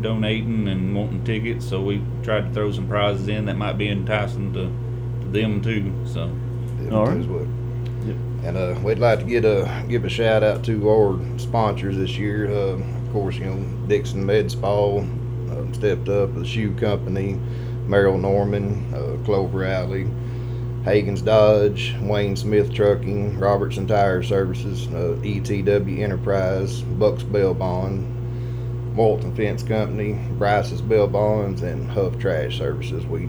donating 0.01 0.67
and 0.67 0.95
wanting 0.95 1.23
tickets. 1.23 1.65
So 1.65 1.81
we 1.81 2.03
tried 2.23 2.47
to 2.47 2.53
throw 2.53 2.71
some 2.71 2.87
prizes 2.87 3.27
in 3.27 3.45
that 3.45 3.55
might 3.55 3.77
be 3.77 3.87
enticing 3.87 4.51
to 4.53 4.69
them 5.31 5.61
too. 5.61 5.93
So 6.05 6.27
Them 6.27 6.93
All 6.93 7.05
too 7.05 7.11
right. 7.11 7.19
as 7.19 7.27
well. 7.27 7.47
And 8.43 8.55
uh, 8.55 8.79
we'd 8.83 8.99
like 8.99 9.19
to 9.19 9.25
get 9.25 9.43
a 9.43 9.85
give 9.89 10.05
a 10.05 10.09
shout 10.09 10.43
out 10.43 10.63
to 10.65 10.89
our 10.89 11.19
sponsors 11.37 11.97
this 11.97 12.17
year. 12.17 12.49
Uh, 12.49 12.77
of 12.77 13.09
course, 13.11 13.35
you 13.35 13.45
know 13.45 13.87
Dixon 13.87 14.25
Med 14.25 14.49
Spa 14.49 14.99
uh, 14.99 15.73
stepped 15.73 16.07
up, 16.07 16.33
the 16.33 16.45
Shoe 16.45 16.73
Company, 16.75 17.37
Merle 17.85 18.17
Norman, 18.17 18.93
uh, 18.93 19.17
Clover 19.25 19.65
Alley, 19.65 20.07
Hagen's 20.85 21.21
Dodge, 21.21 21.95
Wayne 22.01 22.37
Smith 22.37 22.73
Trucking, 22.73 23.37
Robertson 23.37 23.85
Tire 23.87 24.23
Services, 24.23 24.87
uh, 24.87 25.19
ETW 25.21 25.99
Enterprise, 25.99 26.81
Bucks 26.81 27.23
Bail 27.23 27.53
Bond, 27.53 28.95
Morton 28.95 29.35
Fence 29.35 29.63
Company, 29.63 30.13
Bryce's 30.37 30.81
Bail 30.81 31.07
Bonds, 31.07 31.61
and 31.61 31.89
Huff 31.89 32.17
Trash 32.19 32.57
Services. 32.57 33.05
We 33.05 33.25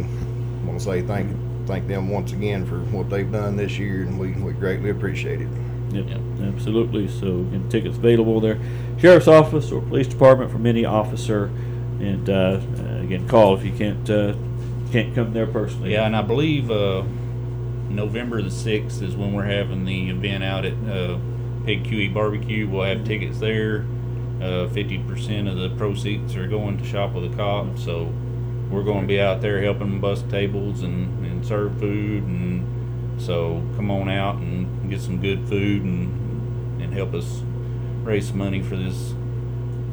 want 0.64 0.78
to 0.78 0.84
say 0.84 1.02
thank 1.02 1.36
thank 1.70 1.86
them 1.86 2.08
once 2.08 2.32
again 2.32 2.66
for 2.66 2.80
what 2.94 3.08
they've 3.08 3.30
done 3.30 3.56
this 3.56 3.78
year, 3.78 4.02
and 4.02 4.18
we, 4.18 4.32
we 4.32 4.52
greatly 4.52 4.90
appreciate 4.90 5.40
it. 5.40 5.48
Yep, 5.92 6.18
absolutely. 6.42 7.06
So 7.08 7.40
again, 7.40 7.68
tickets 7.68 7.96
available 7.96 8.40
there, 8.40 8.58
sheriff's 8.98 9.28
office 9.28 9.70
or 9.70 9.80
police 9.80 10.08
department 10.08 10.50
from 10.50 10.66
any 10.66 10.84
officer, 10.84 11.44
and 12.00 12.28
uh, 12.28 12.60
uh, 12.78 13.02
again, 13.02 13.28
call 13.28 13.56
if 13.56 13.64
you 13.64 13.72
can't 13.72 14.08
uh, 14.10 14.34
can't 14.90 15.14
come 15.14 15.32
there 15.32 15.46
personally. 15.46 15.92
yeah, 15.92 16.06
and 16.06 16.16
I 16.16 16.22
believe 16.22 16.70
uh, 16.70 17.02
November 17.88 18.42
the 18.42 18.50
sixth 18.50 19.00
is 19.02 19.14
when 19.14 19.32
we're 19.32 19.44
having 19.44 19.84
the 19.84 20.10
event 20.10 20.42
out 20.42 20.64
at 20.64 20.74
uh, 20.88 21.18
Pig 21.64 21.84
QE 21.84 22.12
Barbecue. 22.12 22.68
We'll 22.68 22.84
have 22.84 23.04
tickets 23.04 23.38
there. 23.38 23.84
Uh, 24.42 24.68
Fifty 24.68 24.98
percent 24.98 25.46
of 25.48 25.56
the 25.56 25.70
proceeds 25.70 26.34
are 26.34 26.48
going 26.48 26.78
to 26.78 26.84
Shop 26.84 27.12
with 27.12 27.32
a 27.32 27.36
Cop. 27.36 27.78
So 27.78 28.12
we're 28.70 28.84
going 28.84 29.02
to 29.02 29.06
be 29.06 29.20
out 29.20 29.40
there 29.40 29.60
helping 29.62 29.90
them 29.90 30.00
bust 30.00 30.28
tables 30.30 30.82
and, 30.82 31.26
and 31.26 31.44
serve 31.44 31.78
food 31.78 32.22
and 32.22 33.20
So 33.20 33.62
come 33.76 33.90
on 33.90 34.08
out 34.08 34.36
and 34.36 34.88
get 34.88 35.00
some 35.00 35.20
good 35.20 35.48
food 35.48 35.82
and 35.82 36.82
and 36.82 36.94
help 36.94 37.14
us 37.14 37.42
raise 38.02 38.28
some 38.28 38.38
money 38.38 38.62
for 38.62 38.76
this 38.76 39.14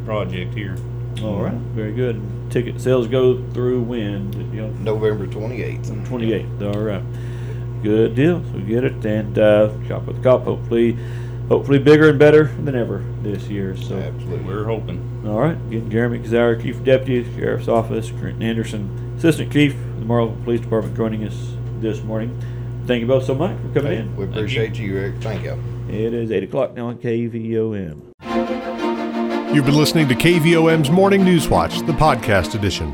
project 0.06 0.54
here. 0.54 0.78
All 1.22 1.42
right, 1.42 1.54
very 1.54 1.94
good. 1.94 2.22
Ticket 2.50 2.80
sales 2.80 3.08
go 3.08 3.44
through 3.52 3.82
when? 3.82 4.32
You 4.54 4.62
know, 4.62 4.70
November 4.70 5.28
28th. 5.28 6.08
28th. 6.08 6.76
All 6.76 6.82
right. 6.82 7.04
Good 7.84 8.16
deal. 8.16 8.44
So 8.52 8.60
get 8.60 8.84
it 8.84 9.06
and 9.06 9.38
uh, 9.38 9.70
shop 9.88 10.04
with 10.06 10.18
the 10.18 10.24
cop. 10.24 10.44
Hopefully, 10.44 10.98
hopefully 11.50 11.80
bigger 11.80 12.10
and 12.10 12.20
better 12.20 12.46
than 12.46 12.76
ever 12.76 13.04
this 13.22 13.44
year. 13.48 13.76
So 13.76 13.98
Absolutely. 13.98 14.40
We're 14.40 14.66
hoping. 14.66 15.17
All 15.28 15.40
right. 15.40 15.58
Again, 15.68 15.90
Jeremy 15.92 16.20
Kissire, 16.20 16.62
Chief 16.62 16.82
Deputy, 16.84 17.30
Sheriff's 17.38 17.68
Office, 17.68 18.10
Quentin 18.12 18.42
Anderson, 18.42 19.16
Assistant 19.18 19.52
Chief, 19.52 19.74
of 19.74 20.00
the 20.00 20.06
Morrow 20.06 20.30
Police 20.44 20.62
Department, 20.62 20.96
joining 20.96 21.24
us 21.26 21.54
this 21.80 22.02
morning. 22.04 22.40
Thank 22.86 23.02
you 23.02 23.08
both 23.08 23.26
so 23.26 23.36
much 23.36 23.56
for 23.62 23.68
coming 23.74 23.92
Hey, 23.92 23.98
in. 24.00 24.16
we 24.16 24.24
appreciate 24.26 24.78
you, 24.80 24.96
Rick. 24.96 25.16
Thank 25.22 25.44
you. 25.44 25.62
It 25.90 26.14
is 26.14 26.32
8 26.32 26.44
o'clock 26.44 26.74
now 26.76 26.88
on 26.88 26.98
KVOM. 26.98 28.14
You've 29.54 29.66
been 29.66 29.76
listening 29.78 30.08
to 30.10 30.16
KVOM's 30.16 30.90
Morning 30.90 31.24
News 31.24 31.50
Watch, 31.50 31.80
the 31.80 31.94
podcast 31.94 32.56
edition. 32.56 32.94